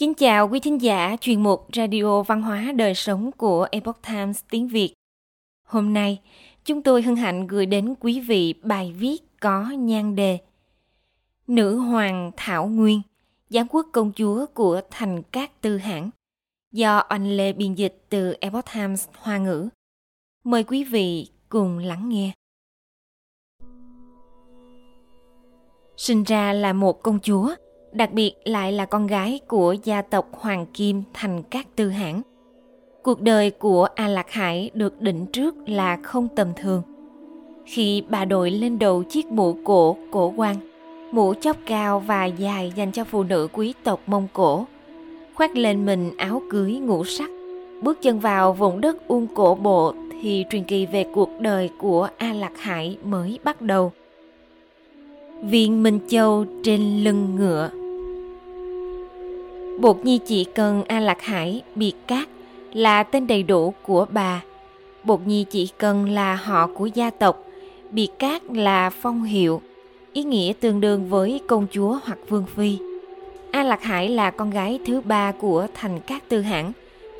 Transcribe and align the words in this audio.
Kính 0.00 0.14
chào 0.14 0.48
quý 0.48 0.60
thính 0.60 0.82
giả 0.82 1.16
chuyên 1.20 1.42
mục 1.42 1.68
Radio 1.72 2.22
Văn 2.22 2.42
hóa 2.42 2.72
Đời 2.76 2.94
Sống 2.94 3.32
của 3.32 3.66
Epoch 3.72 4.02
Times 4.06 4.40
tiếng 4.50 4.68
Việt. 4.68 4.94
Hôm 5.66 5.92
nay, 5.92 6.20
chúng 6.64 6.82
tôi 6.82 7.02
hân 7.02 7.16
hạnh 7.16 7.46
gửi 7.46 7.66
đến 7.66 7.94
quý 8.00 8.20
vị 8.20 8.54
bài 8.62 8.92
viết 8.98 9.40
có 9.40 9.70
nhan 9.70 10.16
đề 10.16 10.38
Nữ 11.46 11.76
Hoàng 11.78 12.30
Thảo 12.36 12.66
Nguyên, 12.66 13.02
giám 13.50 13.66
quốc 13.68 13.86
công 13.92 14.12
chúa 14.16 14.46
của 14.54 14.80
thành 14.90 15.22
Cát 15.22 15.60
Tư 15.60 15.76
hãng 15.76 16.10
do 16.72 16.98
anh 16.98 17.36
Lê 17.36 17.52
biên 17.52 17.74
dịch 17.74 18.04
từ 18.08 18.34
Epoch 18.40 18.64
Times 18.74 19.08
Hoa 19.14 19.38
ngữ. 19.38 19.68
Mời 20.44 20.64
quý 20.64 20.84
vị 20.84 21.28
cùng 21.48 21.78
lắng 21.78 22.08
nghe. 22.08 22.32
Sinh 25.96 26.22
ra 26.22 26.52
là 26.52 26.72
một 26.72 27.02
công 27.02 27.18
chúa, 27.22 27.54
đặc 27.92 28.12
biệt 28.12 28.32
lại 28.44 28.72
là 28.72 28.86
con 28.86 29.06
gái 29.06 29.40
của 29.48 29.76
gia 29.84 30.02
tộc 30.02 30.28
Hoàng 30.32 30.66
Kim 30.74 31.02
thành 31.12 31.42
các 31.42 31.66
tư 31.76 31.88
hãn. 31.88 32.22
Cuộc 33.02 33.20
đời 33.20 33.50
của 33.50 33.88
A 33.94 34.08
Lạc 34.08 34.30
Hải 34.30 34.70
được 34.74 35.00
định 35.00 35.26
trước 35.26 35.54
là 35.68 35.96
không 36.02 36.28
tầm 36.36 36.48
thường. 36.56 36.82
Khi 37.64 38.02
bà 38.08 38.24
đội 38.24 38.50
lên 38.50 38.78
đầu 38.78 39.02
chiếc 39.02 39.26
mũ 39.26 39.56
cổ 39.64 39.96
cổ 40.10 40.32
quan, 40.36 40.56
mũ 41.12 41.34
chóp 41.40 41.56
cao 41.66 42.00
và 42.00 42.24
dài 42.24 42.72
dành 42.76 42.92
cho 42.92 43.04
phụ 43.04 43.22
nữ 43.22 43.48
quý 43.52 43.74
tộc 43.84 44.00
Mông 44.06 44.28
Cổ, 44.32 44.66
khoác 45.34 45.56
lên 45.56 45.86
mình 45.86 46.10
áo 46.16 46.42
cưới 46.50 46.72
ngũ 46.72 47.04
sắc, 47.04 47.30
bước 47.82 48.02
chân 48.02 48.20
vào 48.20 48.52
vùng 48.52 48.80
đất 48.80 49.08
Uông 49.08 49.26
Cổ 49.34 49.54
Bộ 49.54 49.94
thì 50.22 50.44
truyền 50.50 50.64
kỳ 50.64 50.86
về 50.86 51.04
cuộc 51.14 51.30
đời 51.40 51.70
của 51.78 52.08
A 52.18 52.32
Lạc 52.32 52.52
Hải 52.58 52.98
mới 53.04 53.38
bắt 53.44 53.62
đầu. 53.62 53.92
Viên 55.42 55.82
Minh 55.82 55.98
Châu 56.08 56.44
trên 56.62 57.04
lưng 57.04 57.36
ngựa 57.36 57.70
Bột 59.80 60.04
Nhi 60.04 60.18
chỉ 60.26 60.44
cần 60.44 60.82
A 60.88 61.00
Lạc 61.00 61.22
Hải, 61.22 61.62
biệt 61.74 61.92
cát 62.06 62.28
là 62.72 63.02
tên 63.02 63.26
đầy 63.26 63.42
đủ 63.42 63.74
của 63.82 64.06
bà. 64.10 64.42
Bột 65.04 65.20
Nhi 65.26 65.44
chỉ 65.50 65.68
cần 65.78 66.10
là 66.10 66.34
họ 66.34 66.66
của 66.74 66.86
gia 66.86 67.10
tộc, 67.10 67.44
biệt 67.90 68.08
cát 68.18 68.42
là 68.52 68.90
phong 68.90 69.22
hiệu, 69.22 69.62
ý 70.12 70.22
nghĩa 70.22 70.52
tương 70.60 70.80
đương 70.80 71.08
với 71.08 71.40
công 71.46 71.66
chúa 71.70 71.98
hoặc 72.04 72.18
vương 72.28 72.44
phi. 72.56 72.78
A 73.50 73.62
Lạc 73.62 73.82
Hải 73.82 74.08
là 74.08 74.30
con 74.30 74.50
gái 74.50 74.78
thứ 74.86 75.00
ba 75.00 75.32
của 75.32 75.66
thành 75.74 76.00
Cát 76.00 76.28
Tư 76.28 76.40
Hãn 76.40 76.72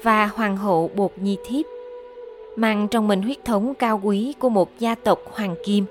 và 0.02 0.26
hoàng 0.26 0.56
hậu 0.56 0.90
Bột 0.94 1.12
Nhi 1.16 1.36
Thiếp. 1.46 1.66
Mang 2.56 2.88
trong 2.88 3.08
mình 3.08 3.22
huyết 3.22 3.44
thống 3.44 3.74
cao 3.74 4.00
quý 4.02 4.34
của 4.38 4.48
một 4.48 4.70
gia 4.78 4.94
tộc 4.94 5.20
hoàng 5.32 5.54
kim. 5.66 5.84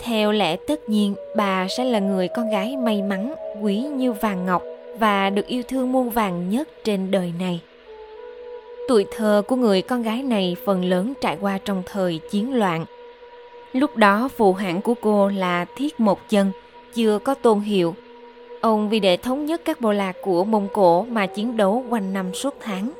Theo 0.00 0.32
lẽ 0.32 0.56
tất 0.56 0.88
nhiên, 0.88 1.14
bà 1.36 1.66
sẽ 1.68 1.84
là 1.84 1.98
người 1.98 2.28
con 2.28 2.50
gái 2.50 2.76
may 2.76 3.02
mắn, 3.02 3.34
quý 3.62 3.76
như 3.76 4.12
vàng 4.12 4.46
ngọc 4.46 4.62
và 5.00 5.30
được 5.30 5.46
yêu 5.46 5.62
thương 5.68 5.92
muôn 5.92 6.10
vàng 6.10 6.50
nhất 6.50 6.68
trên 6.84 7.10
đời 7.10 7.32
này. 7.38 7.60
Tuổi 8.88 9.06
thơ 9.16 9.42
của 9.48 9.56
người 9.56 9.82
con 9.82 10.02
gái 10.02 10.22
này 10.22 10.56
phần 10.64 10.84
lớn 10.84 11.12
trải 11.20 11.38
qua 11.40 11.58
trong 11.64 11.82
thời 11.86 12.20
chiến 12.30 12.54
loạn. 12.54 12.84
Lúc 13.72 13.96
đó 13.96 14.28
phụ 14.36 14.52
hãng 14.52 14.80
của 14.82 14.94
cô 15.00 15.28
là 15.28 15.64
Thiết 15.76 16.00
Một 16.00 16.28
Chân, 16.28 16.52
chưa 16.94 17.18
có 17.18 17.34
tôn 17.34 17.60
hiệu. 17.60 17.94
Ông 18.60 18.88
vì 18.88 19.00
để 19.00 19.16
thống 19.16 19.46
nhất 19.46 19.60
các 19.64 19.80
bộ 19.80 19.92
lạc 19.92 20.16
của 20.22 20.44
Mông 20.44 20.68
Cổ 20.72 21.02
mà 21.10 21.26
chiến 21.26 21.56
đấu 21.56 21.84
quanh 21.90 22.12
năm 22.12 22.34
suốt 22.34 22.54
tháng. 22.60 22.90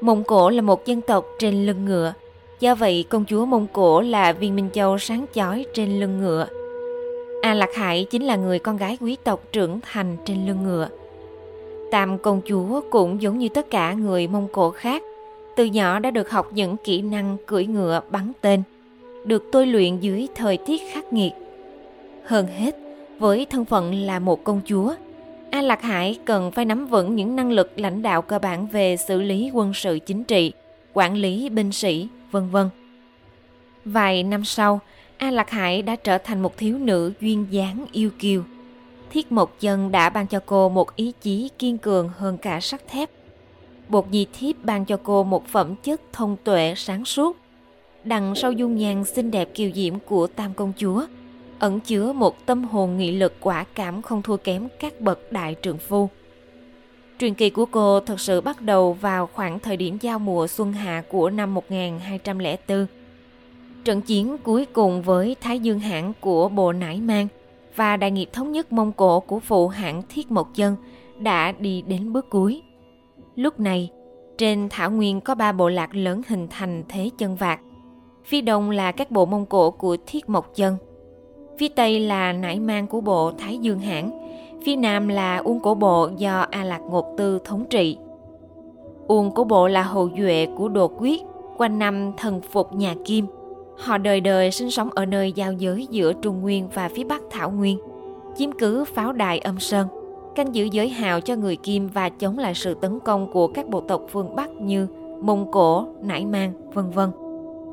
Mông 0.00 0.24
Cổ 0.24 0.50
là 0.50 0.62
một 0.62 0.86
dân 0.86 1.00
tộc 1.00 1.26
trên 1.38 1.66
lưng 1.66 1.84
ngựa, 1.84 2.12
do 2.60 2.74
vậy 2.74 3.04
công 3.08 3.24
chúa 3.24 3.44
Mông 3.44 3.66
Cổ 3.72 4.00
là 4.00 4.32
viên 4.32 4.56
Minh 4.56 4.70
Châu 4.72 4.98
sáng 4.98 5.26
chói 5.34 5.66
trên 5.74 6.00
lưng 6.00 6.18
ngựa. 6.20 6.46
A 7.42 7.54
Lạc 7.54 7.74
Hải 7.74 8.06
chính 8.10 8.22
là 8.22 8.36
người 8.36 8.58
con 8.58 8.76
gái 8.76 8.98
quý 9.00 9.16
tộc 9.24 9.42
trưởng 9.52 9.80
thành 9.92 10.16
trên 10.24 10.46
lưng 10.46 10.64
ngựa. 10.64 10.88
Tam 11.90 12.18
công 12.18 12.40
chúa 12.48 12.80
cũng 12.90 13.22
giống 13.22 13.38
như 13.38 13.48
tất 13.48 13.70
cả 13.70 13.92
người 13.92 14.26
Mông 14.26 14.48
Cổ 14.52 14.70
khác, 14.70 15.02
từ 15.56 15.64
nhỏ 15.64 15.98
đã 15.98 16.10
được 16.10 16.30
học 16.30 16.50
những 16.52 16.76
kỹ 16.76 17.02
năng 17.02 17.36
cưỡi 17.46 17.66
ngựa 17.66 18.00
bắn 18.10 18.32
tên, 18.40 18.62
được 19.24 19.44
tôi 19.52 19.66
luyện 19.66 20.00
dưới 20.00 20.28
thời 20.34 20.56
tiết 20.56 20.82
khắc 20.92 21.12
nghiệt. 21.12 21.32
Hơn 22.24 22.46
hết, 22.46 22.76
với 23.18 23.46
thân 23.50 23.64
phận 23.64 23.94
là 23.94 24.18
một 24.18 24.44
công 24.44 24.60
chúa, 24.66 24.94
A 25.50 25.62
Lạc 25.62 25.82
Hải 25.82 26.18
cần 26.24 26.50
phải 26.50 26.64
nắm 26.64 26.86
vững 26.86 27.16
những 27.16 27.36
năng 27.36 27.52
lực 27.52 27.72
lãnh 27.76 28.02
đạo 28.02 28.22
cơ 28.22 28.38
bản 28.38 28.66
về 28.66 28.96
xử 28.96 29.22
lý 29.22 29.50
quân 29.54 29.74
sự 29.74 29.98
chính 30.06 30.24
trị, 30.24 30.52
quản 30.92 31.14
lý 31.14 31.48
binh 31.48 31.72
sĩ, 31.72 32.08
vân 32.30 32.50
vân. 32.50 32.68
Vài 33.84 34.22
năm 34.22 34.44
sau, 34.44 34.80
A 35.16 35.30
Lạc 35.30 35.50
Hải 35.50 35.82
đã 35.82 35.96
trở 35.96 36.18
thành 36.18 36.42
một 36.42 36.56
thiếu 36.56 36.78
nữ 36.78 37.12
duyên 37.20 37.46
dáng 37.50 37.84
yêu 37.92 38.10
kiều. 38.18 38.42
Thiết 39.10 39.32
Mộc 39.32 39.60
Chân 39.60 39.92
đã 39.92 40.10
ban 40.10 40.26
cho 40.26 40.40
cô 40.46 40.68
một 40.68 40.96
ý 40.96 41.12
chí 41.20 41.50
kiên 41.58 41.78
cường 41.78 42.08
hơn 42.08 42.38
cả 42.38 42.60
sắt 42.60 42.88
thép. 42.88 43.10
Bột 43.88 44.04
Di 44.12 44.26
Thiếp 44.32 44.64
ban 44.64 44.84
cho 44.84 44.96
cô 45.02 45.24
một 45.24 45.46
phẩm 45.46 45.74
chất 45.82 46.00
thông 46.12 46.36
tuệ 46.44 46.74
sáng 46.76 47.04
suốt. 47.04 47.36
Đằng 48.04 48.34
sau 48.34 48.52
dung 48.52 48.76
nhan 48.76 49.04
xinh 49.04 49.30
đẹp 49.30 49.54
kiều 49.54 49.70
diễm 49.74 49.98
của 49.98 50.26
Tam 50.26 50.54
Công 50.54 50.72
Chúa, 50.76 51.06
ẩn 51.58 51.80
chứa 51.80 52.12
một 52.12 52.46
tâm 52.46 52.64
hồn 52.64 52.96
nghị 52.96 53.12
lực 53.12 53.34
quả 53.40 53.64
cảm 53.74 54.02
không 54.02 54.22
thua 54.22 54.36
kém 54.36 54.68
các 54.80 55.00
bậc 55.00 55.32
đại 55.32 55.56
trượng 55.62 55.78
phu. 55.78 56.08
Truyền 57.18 57.34
kỳ 57.34 57.50
của 57.50 57.66
cô 57.66 58.00
thật 58.00 58.20
sự 58.20 58.40
bắt 58.40 58.60
đầu 58.60 58.92
vào 58.92 59.26
khoảng 59.26 59.60
thời 59.60 59.76
điểm 59.76 59.98
giao 60.00 60.18
mùa 60.18 60.46
xuân 60.46 60.72
hạ 60.72 61.02
của 61.08 61.30
năm 61.30 61.54
1204. 61.54 62.86
Trận 63.84 64.00
chiến 64.00 64.36
cuối 64.38 64.66
cùng 64.66 65.02
với 65.02 65.36
Thái 65.40 65.58
Dương 65.58 65.80
Hãn 65.80 66.12
của 66.20 66.48
Bộ 66.48 66.72
Nải 66.72 67.00
Mang– 67.00 67.28
và 67.76 67.96
đại 67.96 68.10
nghiệp 68.10 68.28
thống 68.32 68.52
nhất 68.52 68.72
Mông 68.72 68.92
Cổ 68.92 69.20
của 69.20 69.40
phụ 69.40 69.68
hãng 69.68 70.02
Thiết 70.08 70.30
Mộc 70.30 70.54
Chân 70.54 70.76
đã 71.18 71.52
đi 71.52 71.82
đến 71.82 72.12
bước 72.12 72.30
cuối. 72.30 72.62
Lúc 73.34 73.60
này, 73.60 73.90
trên 74.38 74.68
thảo 74.70 74.90
nguyên 74.90 75.20
có 75.20 75.34
ba 75.34 75.52
bộ 75.52 75.68
lạc 75.68 75.94
lớn 75.94 76.22
hình 76.28 76.46
thành 76.50 76.84
thế 76.88 77.10
chân 77.18 77.36
vạc. 77.36 77.60
Phía 78.24 78.40
đông 78.40 78.70
là 78.70 78.92
các 78.92 79.10
bộ 79.10 79.26
Mông 79.26 79.46
Cổ 79.46 79.70
của 79.70 79.96
Thiết 80.06 80.28
Mộc 80.28 80.54
Chân. 80.54 80.76
Phía 81.58 81.68
tây 81.68 82.00
là 82.00 82.32
nải 82.32 82.60
mang 82.60 82.86
của 82.86 83.00
bộ 83.00 83.32
Thái 83.38 83.58
Dương 83.58 83.78
Hãn. 83.78 84.10
Phía 84.64 84.76
nam 84.76 85.08
là 85.08 85.36
Uông 85.36 85.60
Cổ 85.60 85.74
Bộ 85.74 86.10
do 86.16 86.46
A 86.50 86.64
Lạc 86.64 86.80
Ngột 86.80 87.14
Tư 87.18 87.38
thống 87.44 87.64
trị. 87.70 87.98
Uông 89.06 89.30
Cổ 89.30 89.44
Bộ 89.44 89.68
là 89.68 89.82
hậu 89.82 90.10
duệ 90.18 90.46
của 90.56 90.68
Đồ 90.68 90.90
Quyết, 90.98 91.22
quanh 91.56 91.78
năm 91.78 92.12
thần 92.16 92.40
phục 92.40 92.74
nhà 92.74 92.94
Kim– 93.04 93.26
Họ 93.80 93.98
đời 93.98 94.20
đời 94.20 94.50
sinh 94.50 94.70
sống 94.70 94.90
ở 94.94 95.06
nơi 95.06 95.32
giao 95.32 95.52
giới 95.52 95.86
giữa 95.90 96.12
Trung 96.12 96.40
Nguyên 96.40 96.68
và 96.74 96.88
phía 96.88 97.04
Bắc 97.04 97.22
Thảo 97.30 97.50
Nguyên, 97.50 97.78
chiếm 98.36 98.52
cứ 98.52 98.84
pháo 98.84 99.12
đài 99.12 99.38
âm 99.38 99.60
sơn, 99.60 99.88
canh 100.34 100.54
giữ 100.54 100.64
giới 100.64 100.88
hào 100.88 101.20
cho 101.20 101.36
người 101.36 101.56
Kim 101.56 101.88
và 101.88 102.08
chống 102.08 102.38
lại 102.38 102.54
sự 102.54 102.74
tấn 102.74 103.00
công 103.00 103.32
của 103.32 103.46
các 103.46 103.68
bộ 103.68 103.80
tộc 103.80 104.02
phương 104.08 104.36
Bắc 104.36 104.50
như 104.50 104.86
Mông 105.20 105.50
Cổ, 105.52 105.86
Nải 106.02 106.26
Mang, 106.26 106.52
vân 106.74 106.90
vân. 106.90 107.10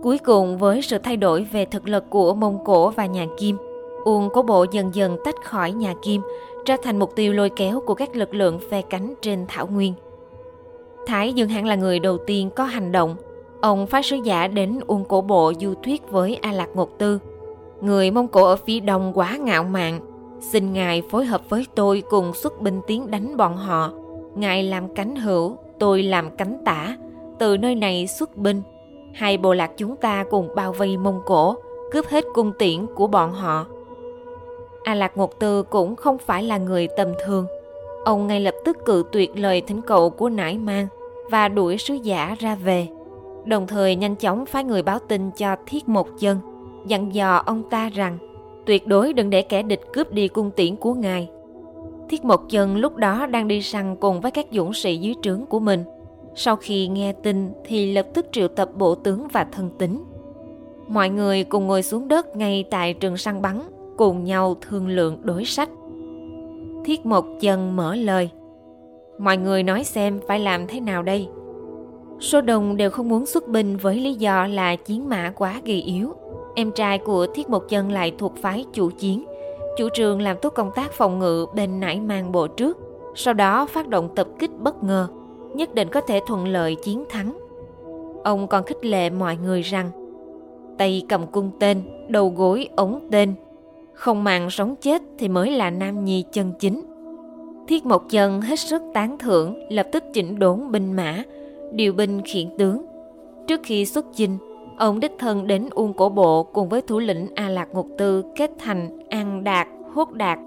Cuối 0.03 0.17
cùng 0.17 0.57
với 0.57 0.81
sự 0.81 0.97
thay 0.97 1.17
đổi 1.17 1.43
về 1.43 1.65
thực 1.65 1.87
lực 1.87 2.09
của 2.09 2.33
Mông 2.33 2.63
Cổ 2.65 2.89
và 2.89 3.05
nhà 3.05 3.25
Kim, 3.37 3.57
Uông 4.03 4.29
Cố 4.33 4.41
Bộ 4.41 4.65
dần 4.71 4.95
dần 4.95 5.17
tách 5.25 5.35
khỏi 5.43 5.71
nhà 5.71 5.93
Kim, 6.01 6.21
trở 6.65 6.75
thành 6.83 6.99
mục 6.99 7.15
tiêu 7.15 7.33
lôi 7.33 7.49
kéo 7.49 7.79
của 7.79 7.93
các 7.93 8.15
lực 8.15 8.33
lượng 8.33 8.59
phe 8.69 8.81
cánh 8.81 9.13
trên 9.21 9.45
Thảo 9.47 9.67
Nguyên. 9.67 9.93
Thái 11.07 11.33
Dương 11.33 11.49
hẳn 11.49 11.65
là 11.65 11.75
người 11.75 11.99
đầu 11.99 12.17
tiên 12.17 12.49
có 12.55 12.63
hành 12.63 12.91
động 12.91 13.15
Ông 13.61 13.87
phái 13.87 14.03
sứ 14.03 14.15
giả 14.15 14.47
đến 14.47 14.79
Uông 14.87 15.05
Cổ 15.05 15.21
Bộ 15.21 15.53
du 15.59 15.73
thuyết 15.83 16.11
với 16.11 16.39
A 16.41 16.51
Lạc 16.51 16.69
Ngột 16.73 16.97
Tư. 16.97 17.19
Người 17.81 18.11
Mông 18.11 18.27
Cổ 18.27 18.45
ở 18.45 18.55
phía 18.55 18.79
đông 18.79 19.11
quá 19.13 19.37
ngạo 19.41 19.63
mạn, 19.63 19.99
xin 20.39 20.73
Ngài 20.73 21.01
phối 21.09 21.25
hợp 21.25 21.41
với 21.49 21.65
tôi 21.75 22.03
cùng 22.09 22.33
xuất 22.33 22.61
binh 22.61 22.81
tiến 22.87 23.11
đánh 23.11 23.37
bọn 23.37 23.57
họ. 23.57 23.91
Ngài 24.35 24.63
làm 24.63 24.93
cánh 24.93 25.15
hữu, 25.15 25.57
tôi 25.79 26.03
làm 26.03 26.37
cánh 26.37 26.61
tả, 26.65 26.97
từ 27.39 27.57
nơi 27.57 27.75
này 27.75 28.07
xuất 28.07 28.37
binh. 28.37 28.61
Hai 29.13 29.37
bộ 29.37 29.53
lạc 29.53 29.71
chúng 29.77 29.95
ta 29.95 30.25
cùng 30.29 30.49
bao 30.55 30.73
vây 30.73 30.97
Mông 30.97 31.21
Cổ, 31.25 31.55
cướp 31.91 32.07
hết 32.07 32.25
cung 32.33 32.51
tiễn 32.59 32.85
của 32.95 33.07
bọn 33.07 33.33
họ. 33.33 33.65
A 34.83 34.95
Lạc 34.95 35.17
Ngột 35.17 35.39
Tư 35.39 35.63
cũng 35.63 35.95
không 35.95 36.17
phải 36.17 36.43
là 36.43 36.57
người 36.57 36.87
tầm 36.97 37.07
thường. 37.25 37.45
Ông 38.05 38.27
ngay 38.27 38.39
lập 38.39 38.55
tức 38.65 38.77
cự 38.85 39.03
tuyệt 39.11 39.31
lời 39.35 39.61
thỉnh 39.61 39.81
cầu 39.81 40.09
của 40.09 40.29
nải 40.29 40.57
mang 40.57 40.87
và 41.29 41.47
đuổi 41.47 41.77
sứ 41.77 41.93
giả 41.93 42.35
ra 42.39 42.55
về 42.55 42.87
đồng 43.47 43.67
thời 43.67 43.95
nhanh 43.95 44.15
chóng 44.15 44.45
phái 44.45 44.63
người 44.63 44.83
báo 44.83 44.99
tin 44.99 45.31
cho 45.31 45.55
Thiết 45.65 45.89
Một 45.89 46.07
Chân, 46.19 46.37
dặn 46.87 47.13
dò 47.13 47.43
ông 47.45 47.69
ta 47.69 47.89
rằng 47.89 48.17
tuyệt 48.65 48.87
đối 48.87 49.13
đừng 49.13 49.29
để 49.29 49.41
kẻ 49.41 49.63
địch 49.63 49.81
cướp 49.93 50.11
đi 50.11 50.27
cung 50.27 50.51
tiễn 50.51 50.75
của 50.75 50.93
ngài. 50.93 51.29
Thiết 52.09 52.25
Một 52.25 52.49
Chân 52.49 52.77
lúc 52.77 52.95
đó 52.95 53.25
đang 53.25 53.47
đi 53.47 53.61
săn 53.61 53.95
cùng 53.95 54.21
với 54.21 54.31
các 54.31 54.45
dũng 54.51 54.73
sĩ 54.73 54.97
dưới 54.97 55.13
trướng 55.21 55.45
của 55.45 55.59
mình. 55.59 55.83
Sau 56.35 56.55
khi 56.55 56.87
nghe 56.87 57.13
tin 57.13 57.51
thì 57.65 57.93
lập 57.93 58.05
tức 58.13 58.25
triệu 58.31 58.47
tập 58.47 58.69
bộ 58.75 58.95
tướng 58.95 59.27
và 59.27 59.43
thân 59.43 59.69
tín. 59.77 60.03
Mọi 60.87 61.09
người 61.09 61.43
cùng 61.43 61.67
ngồi 61.67 61.83
xuống 61.83 62.07
đất 62.07 62.35
ngay 62.35 62.63
tại 62.71 62.93
trường 62.93 63.17
săn 63.17 63.41
bắn, 63.41 63.61
cùng 63.97 64.23
nhau 64.23 64.55
thương 64.61 64.87
lượng 64.87 65.17
đối 65.21 65.45
sách. 65.45 65.69
Thiết 66.85 67.05
Một 67.05 67.25
Chân 67.41 67.75
mở 67.75 67.95
lời. 67.95 68.29
Mọi 69.19 69.37
người 69.37 69.63
nói 69.63 69.83
xem 69.83 70.19
phải 70.27 70.39
làm 70.39 70.67
thế 70.67 70.79
nào 70.79 71.03
đây? 71.03 71.27
Số 72.19 72.41
đông 72.41 72.77
đều 72.77 72.89
không 72.89 73.09
muốn 73.09 73.25
xuất 73.25 73.47
binh 73.47 73.77
với 73.77 73.95
lý 73.95 74.13
do 74.13 74.47
là 74.47 74.75
chiến 74.75 75.09
mã 75.09 75.31
quá 75.35 75.61
gầy 75.65 75.81
yếu. 75.81 76.13
Em 76.55 76.71
trai 76.71 76.97
của 76.97 77.27
Thiết 77.33 77.49
Mộc 77.49 77.63
Chân 77.69 77.91
lại 77.91 78.13
thuộc 78.17 78.37
phái 78.37 78.65
chủ 78.73 78.89
chiến, 78.89 79.25
chủ 79.77 79.89
trương 79.93 80.21
làm 80.21 80.37
tốt 80.41 80.49
công 80.49 80.71
tác 80.75 80.91
phòng 80.91 81.19
ngự 81.19 81.45
bên 81.55 81.79
nải 81.79 81.99
mang 81.99 82.31
bộ 82.31 82.47
trước, 82.47 82.77
sau 83.15 83.33
đó 83.33 83.65
phát 83.65 83.87
động 83.87 84.09
tập 84.15 84.27
kích 84.39 84.51
bất 84.59 84.83
ngờ, 84.83 85.07
nhất 85.55 85.75
định 85.75 85.87
có 85.89 86.01
thể 86.01 86.19
thuận 86.27 86.47
lợi 86.47 86.75
chiến 86.83 87.03
thắng. 87.09 87.37
Ông 88.23 88.47
còn 88.47 88.63
khích 88.63 88.85
lệ 88.85 89.09
mọi 89.09 89.37
người 89.37 89.61
rằng 89.61 89.91
tay 90.77 91.03
cầm 91.09 91.27
cung 91.27 91.51
tên, 91.59 91.81
đầu 92.07 92.33
gối 92.37 92.69
ống 92.75 93.07
tên, 93.11 93.33
không 93.93 94.23
màng 94.23 94.49
sống 94.49 94.75
chết 94.75 95.01
thì 95.19 95.27
mới 95.27 95.51
là 95.51 95.69
nam 95.69 96.05
nhi 96.05 96.25
chân 96.31 96.51
chính. 96.59 96.81
Thiết 97.67 97.85
Mộc 97.85 98.05
Chân 98.09 98.41
hết 98.41 98.59
sức 98.59 98.81
tán 98.93 99.17
thưởng, 99.17 99.59
lập 99.69 99.87
tức 99.91 100.03
chỉnh 100.13 100.39
đốn 100.39 100.71
binh 100.71 100.93
mã, 100.93 101.23
điều 101.71 101.93
binh 101.93 102.21
khiển 102.21 102.47
tướng. 102.57 102.85
Trước 103.47 103.59
khi 103.63 103.85
xuất 103.85 104.05
chinh, 104.13 104.37
ông 104.77 104.99
đích 104.99 105.11
thân 105.19 105.47
đến 105.47 105.69
Uông 105.71 105.93
Cổ 105.93 106.09
Bộ 106.09 106.43
cùng 106.43 106.69
với 106.69 106.81
thủ 106.81 106.99
lĩnh 106.99 107.27
A 107.35 107.49
Lạc 107.49 107.73
Ngục 107.73 107.87
Tư 107.97 108.23
kết 108.35 108.51
thành 108.59 108.99
An 109.09 109.43
Đạt, 109.43 109.67
Hốt 109.93 110.11
Đạt. 110.11 110.39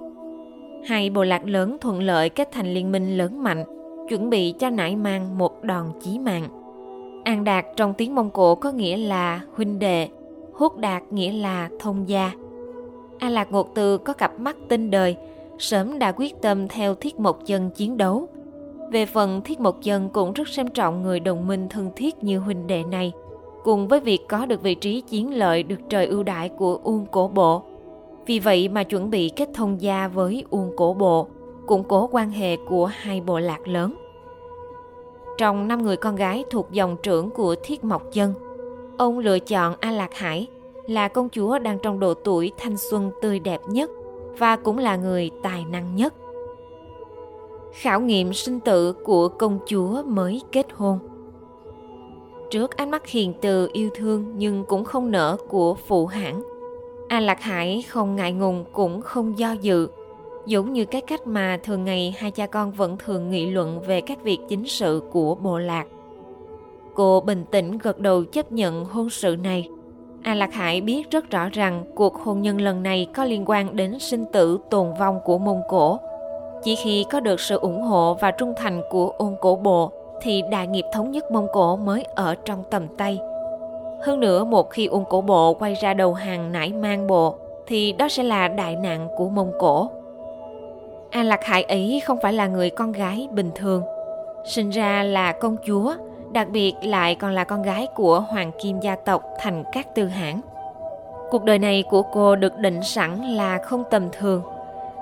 Hai 0.84 1.10
bộ 1.10 1.24
lạc 1.24 1.46
lớn 1.46 1.76
thuận 1.80 2.02
lợi 2.02 2.28
kết 2.28 2.48
thành 2.52 2.74
liên 2.74 2.92
minh 2.92 3.18
lớn 3.18 3.42
mạnh, 3.42 3.64
chuẩn 4.08 4.30
bị 4.30 4.54
cho 4.58 4.70
nải 4.70 4.96
mang 4.96 5.38
một 5.38 5.64
đòn 5.64 5.86
chí 6.00 6.18
mạng. 6.18 6.48
An 7.24 7.44
Đạt 7.44 7.64
trong 7.76 7.94
tiếng 7.94 8.14
Mông 8.14 8.30
Cổ 8.30 8.54
có 8.54 8.72
nghĩa 8.72 8.96
là 8.96 9.40
huynh 9.54 9.78
đệ, 9.78 10.08
Hốt 10.52 10.76
Đạt 10.76 11.02
nghĩa 11.10 11.32
là 11.32 11.68
thông 11.80 12.08
gia. 12.08 12.32
A 13.18 13.30
Lạc 13.30 13.52
Ngột 13.52 13.74
Từ 13.74 13.98
có 13.98 14.12
cặp 14.12 14.40
mắt 14.40 14.56
tinh 14.68 14.90
đời, 14.90 15.16
sớm 15.58 15.98
đã 15.98 16.12
quyết 16.12 16.42
tâm 16.42 16.68
theo 16.68 16.94
Thiết 16.94 17.20
một 17.20 17.46
Chân 17.46 17.70
chiến 17.70 17.96
đấu. 17.96 18.28
Về 18.90 19.06
phần 19.06 19.42
Thiết 19.42 19.60
Mộc 19.60 19.80
dân 19.80 20.08
cũng 20.08 20.32
rất 20.32 20.48
xem 20.48 20.68
trọng 20.68 21.02
người 21.02 21.20
đồng 21.20 21.46
minh 21.46 21.68
thân 21.68 21.90
thiết 21.96 22.24
như 22.24 22.38
huynh 22.38 22.66
đệ 22.66 22.82
này, 22.84 23.12
cùng 23.64 23.88
với 23.88 24.00
việc 24.00 24.28
có 24.28 24.46
được 24.46 24.62
vị 24.62 24.74
trí 24.74 25.00
chiến 25.00 25.34
lợi 25.34 25.62
được 25.62 25.80
trời 25.88 26.06
ưu 26.06 26.22
đãi 26.22 26.48
của 26.48 26.80
Uông 26.82 27.06
Cổ 27.06 27.28
Bộ. 27.28 27.62
Vì 28.26 28.38
vậy 28.38 28.68
mà 28.68 28.82
chuẩn 28.82 29.10
bị 29.10 29.28
kết 29.36 29.48
thông 29.54 29.80
gia 29.80 30.08
với 30.08 30.44
Uông 30.50 30.72
Cổ 30.76 30.94
Bộ, 30.94 31.26
củng 31.66 31.84
cố 31.84 32.08
quan 32.12 32.30
hệ 32.30 32.56
của 32.56 32.86
hai 32.86 33.20
bộ 33.20 33.38
lạc 33.38 33.68
lớn. 33.68 33.94
Trong 35.38 35.68
năm 35.68 35.82
người 35.82 35.96
con 35.96 36.16
gái 36.16 36.44
thuộc 36.50 36.72
dòng 36.72 36.96
trưởng 37.02 37.30
của 37.30 37.54
Thiết 37.62 37.84
Mộc 37.84 38.12
dân 38.12 38.34
ông 39.00 39.18
lựa 39.18 39.38
chọn 39.38 39.74
A 39.80 39.90
Lạc 39.90 40.14
Hải 40.14 40.46
là 40.86 41.08
công 41.08 41.28
chúa 41.28 41.58
đang 41.58 41.78
trong 41.78 42.00
độ 42.00 42.14
tuổi 42.14 42.52
thanh 42.58 42.76
xuân 42.76 43.10
tươi 43.22 43.40
đẹp 43.40 43.60
nhất 43.68 43.90
và 44.38 44.56
cũng 44.56 44.78
là 44.78 44.96
người 44.96 45.30
tài 45.42 45.64
năng 45.64 45.96
nhất. 45.96 46.14
Khảo 47.72 48.00
nghiệm 48.00 48.32
sinh 48.32 48.60
tử 48.60 48.92
của 48.92 49.28
công 49.28 49.58
chúa 49.66 50.02
mới 50.02 50.42
kết 50.52 50.66
hôn. 50.74 50.98
Trước 52.50 52.76
ánh 52.76 52.90
mắt 52.90 53.06
hiền 53.06 53.32
từ 53.40 53.68
yêu 53.72 53.90
thương 53.94 54.32
nhưng 54.36 54.64
cũng 54.64 54.84
không 54.84 55.10
nở 55.10 55.36
của 55.48 55.74
phụ 55.74 56.06
hãng, 56.06 56.42
A 57.08 57.20
Lạc 57.20 57.40
Hải 57.40 57.84
không 57.88 58.16
ngại 58.16 58.32
ngùng 58.32 58.64
cũng 58.72 59.00
không 59.00 59.38
do 59.38 59.52
dự, 59.52 59.88
giống 60.46 60.72
như 60.72 60.84
cái 60.84 61.00
cách 61.00 61.26
mà 61.26 61.60
thường 61.62 61.84
ngày 61.84 62.14
hai 62.18 62.30
cha 62.30 62.46
con 62.46 62.72
vẫn 62.72 62.96
thường 62.96 63.30
nghị 63.30 63.50
luận 63.50 63.80
về 63.80 64.00
các 64.00 64.22
việc 64.22 64.38
chính 64.48 64.66
sự 64.66 65.02
của 65.10 65.34
bộ 65.34 65.58
lạc. 65.58 65.86
Cô 66.94 67.20
bình 67.20 67.44
tĩnh 67.50 67.78
gật 67.78 67.98
đầu 67.98 68.24
chấp 68.24 68.52
nhận 68.52 68.84
hôn 68.84 69.10
sự 69.10 69.36
này. 69.42 69.68
A 70.22 70.34
Lạc 70.34 70.54
Hải 70.54 70.80
biết 70.80 71.10
rất 71.10 71.30
rõ 71.30 71.48
rằng 71.48 71.84
cuộc 71.94 72.14
hôn 72.14 72.42
nhân 72.42 72.60
lần 72.60 72.82
này 72.82 73.08
có 73.14 73.24
liên 73.24 73.44
quan 73.46 73.76
đến 73.76 73.98
sinh 73.98 74.24
tử 74.32 74.58
tồn 74.70 74.86
vong 75.00 75.18
của 75.24 75.38
Mông 75.38 75.60
Cổ. 75.68 75.98
Chỉ 76.62 76.74
khi 76.74 77.06
có 77.10 77.20
được 77.20 77.40
sự 77.40 77.58
ủng 77.58 77.82
hộ 77.82 78.14
và 78.14 78.30
trung 78.30 78.54
thành 78.56 78.82
của 78.90 79.12
ôn 79.18 79.36
cổ 79.40 79.56
bộ 79.56 79.92
thì 80.20 80.42
đại 80.50 80.66
nghiệp 80.66 80.84
thống 80.92 81.10
nhất 81.10 81.30
Mông 81.30 81.46
Cổ 81.52 81.76
mới 81.76 82.04
ở 82.14 82.34
trong 82.44 82.64
tầm 82.70 82.86
tay. 82.96 83.18
Hơn 84.02 84.20
nữa 84.20 84.44
một 84.44 84.70
khi 84.70 84.86
ôn 84.86 85.04
cổ 85.08 85.20
bộ 85.20 85.54
quay 85.54 85.74
ra 85.74 85.94
đầu 85.94 86.14
hàng 86.14 86.52
nải 86.52 86.72
mang 86.72 87.06
bộ 87.06 87.34
thì 87.66 87.92
đó 87.92 88.08
sẽ 88.08 88.22
là 88.22 88.48
đại 88.48 88.76
nạn 88.76 89.08
của 89.16 89.28
Mông 89.28 89.52
Cổ. 89.58 89.90
A 91.10 91.22
Lạc 91.22 91.44
Hải 91.44 91.62
ấy 91.62 92.02
không 92.04 92.18
phải 92.22 92.32
là 92.32 92.46
người 92.46 92.70
con 92.70 92.92
gái 92.92 93.28
bình 93.30 93.50
thường. 93.54 93.82
Sinh 94.44 94.70
ra 94.70 95.02
là 95.02 95.32
công 95.32 95.56
chúa, 95.66 95.94
đặc 96.32 96.48
biệt 96.48 96.74
lại 96.82 97.14
còn 97.14 97.32
là 97.32 97.44
con 97.44 97.62
gái 97.62 97.86
của 97.94 98.20
hoàng 98.20 98.52
kim 98.62 98.80
gia 98.80 98.96
tộc 98.96 99.22
thành 99.38 99.64
các 99.72 99.94
tư 99.94 100.06
hãng. 100.06 100.40
Cuộc 101.30 101.44
đời 101.44 101.58
này 101.58 101.84
của 101.90 102.02
cô 102.02 102.36
được 102.36 102.56
định 102.56 102.82
sẵn 102.82 103.22
là 103.22 103.58
không 103.58 103.84
tầm 103.90 104.08
thường. 104.12 104.42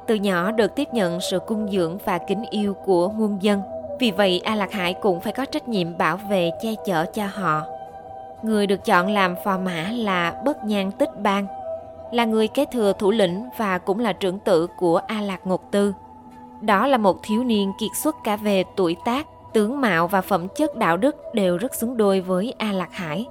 Từ 0.08 0.14
nhỏ 0.14 0.50
được 0.50 0.74
tiếp 0.74 0.88
nhận 0.92 1.20
sự 1.20 1.38
cung 1.38 1.70
dưỡng 1.70 1.98
và 2.04 2.18
kính 2.18 2.44
yêu 2.50 2.74
của 2.74 3.08
muôn 3.08 3.42
dân. 3.42 3.62
Vì 4.00 4.10
vậy 4.10 4.40
A 4.44 4.54
Lạc 4.54 4.72
Hải 4.72 4.94
cũng 4.94 5.20
phải 5.20 5.32
có 5.32 5.44
trách 5.44 5.68
nhiệm 5.68 5.98
bảo 5.98 6.16
vệ 6.16 6.50
che 6.62 6.74
chở 6.86 7.04
cho 7.04 7.26
họ. 7.34 7.62
Người 8.42 8.66
được 8.66 8.84
chọn 8.84 9.10
làm 9.10 9.34
phò 9.44 9.58
mã 9.58 9.90
là 9.92 10.42
Bất 10.44 10.64
Nhan 10.64 10.90
Tích 10.90 11.10
Bang, 11.22 11.46
là 12.12 12.24
người 12.24 12.48
kế 12.48 12.64
thừa 12.64 12.92
thủ 12.98 13.10
lĩnh 13.10 13.48
và 13.56 13.78
cũng 13.78 13.98
là 13.98 14.12
trưởng 14.12 14.38
tử 14.38 14.66
của 14.78 15.00
A 15.06 15.20
Lạc 15.20 15.46
Ngột 15.46 15.70
Tư. 15.70 15.94
Đó 16.60 16.86
là 16.86 16.96
một 16.96 17.16
thiếu 17.22 17.44
niên 17.44 17.72
kiệt 17.80 17.90
xuất 18.02 18.16
cả 18.24 18.36
về 18.36 18.64
tuổi 18.76 18.96
tác, 19.04 19.26
tướng 19.52 19.80
mạo 19.80 20.08
và 20.08 20.20
phẩm 20.20 20.48
chất 20.48 20.76
đạo 20.76 20.96
đức 20.96 21.16
đều 21.34 21.56
rất 21.56 21.74
xứng 21.74 21.96
đôi 21.96 22.20
với 22.20 22.54
A 22.58 22.72
Lạc 22.72 22.92
Hải. 22.92 23.26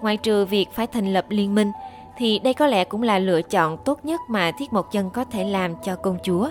Ngoài 0.00 0.16
trừ 0.16 0.44
việc 0.44 0.66
phải 0.72 0.86
thành 0.86 1.12
lập 1.12 1.24
liên 1.28 1.54
minh, 1.54 1.72
thì 2.16 2.38
đây 2.38 2.54
có 2.54 2.66
lẽ 2.66 2.84
cũng 2.84 3.02
là 3.02 3.18
lựa 3.18 3.42
chọn 3.42 3.76
tốt 3.84 4.04
nhất 4.04 4.20
mà 4.28 4.50
Thiết 4.50 4.72
Mộc 4.72 4.92
Chân 4.92 5.10
có 5.10 5.24
thể 5.24 5.44
làm 5.44 5.74
cho 5.84 5.96
công 5.96 6.16
chúa. 6.22 6.48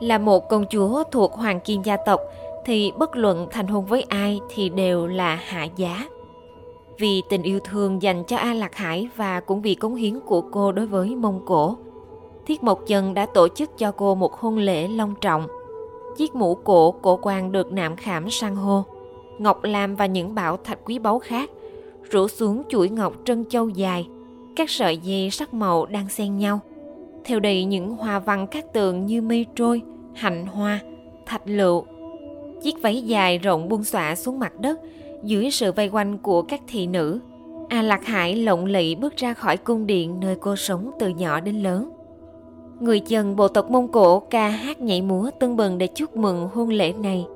Là 0.00 0.18
một 0.18 0.48
công 0.48 0.64
chúa 0.70 1.02
thuộc 1.10 1.32
Hoàng 1.32 1.60
Kim 1.60 1.82
gia 1.82 1.96
tộc 1.96 2.20
thì 2.64 2.92
bất 2.98 3.16
luận 3.16 3.48
thành 3.50 3.66
hôn 3.66 3.86
với 3.86 4.02
ai 4.02 4.40
thì 4.54 4.68
đều 4.68 5.06
là 5.06 5.34
hạ 5.34 5.64
giá. 5.76 6.06
Vì 6.98 7.22
tình 7.30 7.42
yêu 7.42 7.60
thương 7.64 8.02
dành 8.02 8.24
cho 8.24 8.36
A 8.36 8.54
Lạc 8.54 8.74
Hải 8.74 9.08
và 9.16 9.40
cũng 9.40 9.62
vì 9.62 9.74
cống 9.74 9.94
hiến 9.94 10.20
của 10.20 10.40
cô 10.40 10.72
đối 10.72 10.86
với 10.86 11.14
Mông 11.14 11.40
Cổ, 11.46 11.76
Thiết 12.46 12.62
Mộc 12.62 12.86
Chân 12.86 13.14
đã 13.14 13.26
tổ 13.26 13.48
chức 13.48 13.78
cho 13.78 13.92
cô 13.92 14.14
một 14.14 14.34
hôn 14.34 14.58
lễ 14.58 14.88
long 14.88 15.14
trọng– 15.20 15.46
chiếc 16.16 16.34
mũ 16.34 16.54
cổ 16.54 16.94
cổ 17.02 17.18
quan 17.22 17.52
được 17.52 17.72
nạm 17.72 17.96
khảm 17.96 18.30
san 18.30 18.56
hô, 18.56 18.84
ngọc 19.38 19.64
lam 19.64 19.96
và 19.96 20.06
những 20.06 20.34
bảo 20.34 20.56
thạch 20.56 20.78
quý 20.84 20.98
báu 20.98 21.18
khác, 21.18 21.50
rủ 22.10 22.28
xuống 22.28 22.62
chuỗi 22.68 22.88
ngọc 22.88 23.12
trân 23.24 23.44
châu 23.44 23.68
dài, 23.68 24.08
các 24.56 24.70
sợi 24.70 24.96
dây 24.96 25.30
sắc 25.30 25.54
màu 25.54 25.86
đang 25.86 26.08
xen 26.08 26.38
nhau. 26.38 26.60
Theo 27.24 27.40
đầy 27.40 27.64
những 27.64 27.96
hoa 27.96 28.18
văn 28.18 28.46
các 28.46 28.72
tường 28.72 29.06
như 29.06 29.22
mây 29.22 29.46
trôi, 29.54 29.82
hạnh 30.14 30.46
hoa, 30.46 30.80
thạch 31.26 31.42
lựu. 31.44 31.84
Chiếc 32.62 32.82
váy 32.82 33.02
dài 33.02 33.38
rộng 33.38 33.68
buông 33.68 33.84
xõa 33.84 34.14
xuống 34.14 34.38
mặt 34.38 34.60
đất 34.60 34.80
dưới 35.22 35.50
sự 35.50 35.72
vây 35.72 35.88
quanh 35.88 36.18
của 36.18 36.42
các 36.42 36.60
thị 36.68 36.86
nữ. 36.86 37.20
A 37.68 37.82
Lạc 37.82 38.06
Hải 38.06 38.36
lộng 38.36 38.64
lẫy 38.64 38.94
bước 38.94 39.16
ra 39.16 39.34
khỏi 39.34 39.56
cung 39.56 39.86
điện 39.86 40.20
nơi 40.20 40.36
cô 40.40 40.56
sống 40.56 40.90
từ 40.98 41.08
nhỏ 41.08 41.40
đến 41.40 41.62
lớn 41.62 41.90
người 42.82 43.02
dân 43.06 43.36
bộ 43.36 43.48
tộc 43.48 43.70
Mông 43.70 43.88
Cổ 43.88 44.18
ca 44.20 44.48
hát 44.48 44.80
nhảy 44.80 45.02
múa 45.02 45.30
tưng 45.40 45.56
bừng 45.56 45.78
để 45.78 45.86
chúc 45.86 46.16
mừng 46.16 46.48
hôn 46.54 46.68
lễ 46.68 46.92
này. 46.92 47.26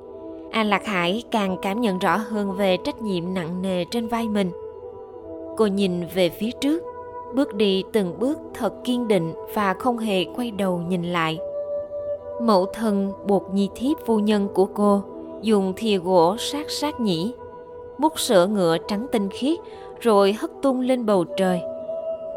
A 0.51 0.63
Lạc 0.63 0.85
Hải 0.85 1.23
càng 1.31 1.57
cảm 1.61 1.81
nhận 1.81 1.99
rõ 1.99 2.17
hơn 2.17 2.51
về 2.51 2.77
trách 2.85 3.01
nhiệm 3.01 3.33
nặng 3.33 3.61
nề 3.61 3.85
trên 3.91 4.07
vai 4.07 4.27
mình. 4.27 4.51
Cô 5.57 5.65
nhìn 5.65 6.07
về 6.13 6.29
phía 6.29 6.51
trước, 6.61 6.83
bước 7.35 7.53
đi 7.53 7.83
từng 7.91 8.19
bước 8.19 8.37
thật 8.53 8.73
kiên 8.83 9.07
định 9.07 9.33
và 9.53 9.73
không 9.73 9.97
hề 9.97 10.25
quay 10.35 10.51
đầu 10.51 10.81
nhìn 10.87 11.03
lại. 11.03 11.39
Mẫu 12.41 12.65
thân 12.65 13.11
buộc 13.27 13.53
nhi 13.53 13.69
thiếp 13.75 13.97
vô 14.05 14.19
nhân 14.19 14.47
của 14.53 14.65
cô 14.65 15.01
dùng 15.41 15.73
thìa 15.75 15.97
gỗ 15.97 16.35
sát 16.37 16.71
sát 16.71 16.99
nhĩ, 16.99 17.33
múc 17.97 18.19
sữa 18.19 18.47
ngựa 18.47 18.77
trắng 18.87 19.07
tinh 19.11 19.29
khiết 19.29 19.59
rồi 19.99 20.33
hất 20.33 20.51
tung 20.61 20.79
lên 20.79 21.05
bầu 21.05 21.25
trời– 21.37 21.61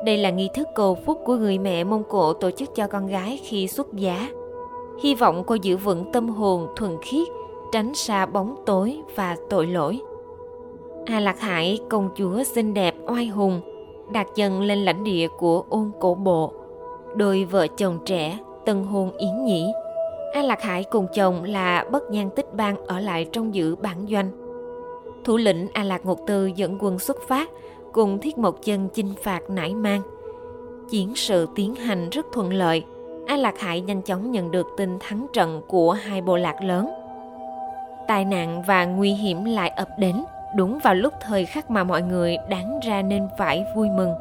đây 0.05 0.19
là 0.19 0.31
nghi 0.31 0.49
thức 0.55 0.69
cầu 0.75 0.95
phúc 0.95 1.21
của 1.25 1.37
người 1.37 1.59
mẹ 1.59 1.85
Mông 1.85 2.03
Cổ 2.09 2.33
tổ 2.33 2.51
chức 2.51 2.75
cho 2.75 2.87
con 2.87 3.07
gái 3.07 3.41
khi 3.45 3.69
xuất 3.69 3.93
giá. 3.93 4.29
Hy 5.03 5.15
vọng 5.15 5.45
cô 5.47 5.55
giữ 5.55 5.77
vững 5.77 6.13
tâm 6.13 6.29
hồn 6.29 6.69
thuần 6.77 6.97
khiết, 7.03 7.29
tránh 7.73 7.95
xa 7.95 8.27
bóng 8.27 8.57
tối 8.67 8.99
và 9.17 9.37
tội 9.51 9.67
lỗi. 9.67 10.01
A 11.07 11.21
Lạc 11.21 11.41
Hải, 11.41 11.79
công 11.89 12.09
chúa 12.17 12.43
xinh 12.43 12.75
đẹp 12.75 12.95
oai 13.07 13.27
hùng, 13.27 13.61
đặt 14.13 14.27
chân 14.35 14.63
lên 14.63 14.85
lãnh 14.85 15.05
địa 15.05 15.29
của 15.39 15.65
ôn 15.69 15.91
cổ 16.01 16.15
bộ. 16.15 16.53
Đôi 17.17 17.45
vợ 17.45 17.67
chồng 17.67 17.99
trẻ, 18.05 18.39
tân 18.65 18.85
hôn 18.85 19.17
yến 19.17 19.45
nhĩ. 19.45 19.73
A 20.35 20.43
Lạc 20.43 20.63
Hải 20.63 20.85
cùng 20.85 21.07
chồng 21.15 21.45
là 21.45 21.85
bất 21.91 22.11
nhan 22.11 22.31
tích 22.31 22.55
bang 22.55 22.87
ở 22.87 23.01
lại 23.01 23.27
trong 23.33 23.55
giữ 23.55 23.77
bản 23.77 24.07
doanh. 24.11 24.31
Thủ 25.25 25.37
lĩnh 25.37 25.69
A 25.73 25.85
Lạc 25.85 26.07
Ngục 26.07 26.21
Tư 26.27 26.47
dẫn 26.47 26.79
quân 26.81 26.99
xuất 26.99 27.17
phát, 27.29 27.51
cùng 27.93 28.19
Thiết 28.19 28.39
một 28.39 28.63
Chân 28.63 28.89
chinh 28.89 29.13
phạt 29.23 29.51
nải 29.51 29.75
mang. 29.75 30.03
Chiến 30.91 31.13
sự 31.17 31.49
tiến 31.55 31.75
hành 31.75 32.11
rất 32.11 32.27
thuận 32.33 32.53
lợi, 32.53 32.85
A 33.27 33.37
Lạc 33.37 33.59
Hải 33.59 33.81
nhanh 33.81 34.03
chóng 34.03 34.31
nhận 34.31 34.51
được 34.51 34.67
tin 34.77 34.99
thắng 35.01 35.27
trận 35.33 35.63
của 35.69 35.93
hai 35.93 36.23
bộ 36.23 36.37
lạc 36.37 36.63
lớn. 36.63 36.91
Tai 38.09 38.25
nạn 38.25 38.63
và 38.67 38.85
nguy 38.85 39.13
hiểm 39.13 39.45
lại 39.45 39.69
ập 39.69 39.89
đến 39.99 40.17
đúng 40.55 40.79
vào 40.79 40.95
lúc 40.95 41.15
thời 41.21 41.47
khắc 41.47 41.71
mà 41.71 41.85
mọi 41.85 42.03
người 42.03 42.37
đáng 42.49 42.81
ra 42.83 43.03
nên 43.03 43.29
phải 43.39 43.67
vui 43.75 43.89
mừng. 43.91 44.15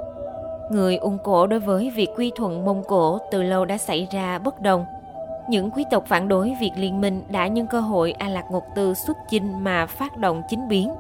Người 0.72 0.98
Ung 0.98 1.18
Cổ 1.24 1.48
đối 1.48 1.60
với 1.60 1.92
việc 1.96 2.10
quy 2.18 2.32
thuận 2.36 2.66
Mông 2.66 2.84
Cổ 2.88 3.20
từ 3.32 3.44
lâu 3.44 3.66
đã 3.66 3.78
xảy 3.78 4.08
ra 4.12 4.40
bất 4.40 4.62
đồng. 4.62 4.86
Những 5.50 5.72
quý 5.72 5.86
tộc 5.92 6.06
phản 6.08 6.28
đối 6.28 6.56
việc 6.60 6.72
liên 6.76 7.02
minh 7.02 7.24
đã 7.30 7.48
nhân 7.48 7.68
cơ 7.68 7.80
hội 7.80 8.12
A 8.12 8.28
Lạc 8.28 8.46
Ngục 8.52 8.64
Tư 8.76 8.94
xuất 8.94 9.18
chinh 9.30 9.64
mà 9.64 9.86
phát 9.86 10.18
động 10.18 10.42
chính 10.50 10.68
biến– 10.68 10.92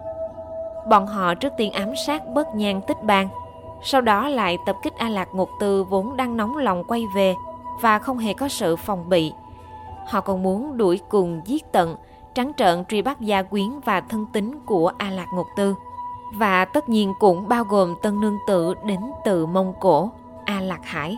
bọn 0.89 1.07
họ 1.07 1.35
trước 1.35 1.53
tiên 1.57 1.71
ám 1.71 1.95
sát 1.95 2.27
bất 2.27 2.55
nhan 2.55 2.81
tích 2.81 3.03
bang 3.03 3.29
sau 3.83 4.01
đó 4.01 4.29
lại 4.29 4.57
tập 4.65 4.75
kích 4.83 4.93
a 4.97 5.09
lạc 5.09 5.27
ngục 5.33 5.49
từ 5.59 5.83
vốn 5.83 6.17
đang 6.17 6.37
nóng 6.37 6.57
lòng 6.57 6.83
quay 6.83 7.03
về 7.15 7.35
và 7.81 7.99
không 7.99 8.17
hề 8.17 8.33
có 8.33 8.47
sự 8.47 8.75
phòng 8.75 9.09
bị 9.09 9.33
họ 10.07 10.21
còn 10.21 10.43
muốn 10.43 10.77
đuổi 10.77 10.99
cùng 11.09 11.41
giết 11.45 11.71
tận, 11.71 11.95
trắng 12.35 12.51
trợn 12.57 12.85
truy 12.85 13.01
bắt 13.01 13.21
gia 13.21 13.43
quyến 13.43 13.79
và 13.85 14.01
thân 14.01 14.25
tín 14.33 14.59
của 14.65 14.91
A 14.97 15.09
Lạc 15.09 15.27
Ngột 15.33 15.47
Tư. 15.57 15.75
Và 16.37 16.65
tất 16.65 16.89
nhiên 16.89 17.13
cũng 17.19 17.47
bao 17.47 17.63
gồm 17.63 17.95
tân 18.01 18.21
nương 18.21 18.37
tử 18.47 18.73
đến 18.83 18.99
từ 19.25 19.45
Mông 19.45 19.73
Cổ, 19.79 20.11
A 20.45 20.61
Lạc 20.61 20.81
Hải. 20.83 21.17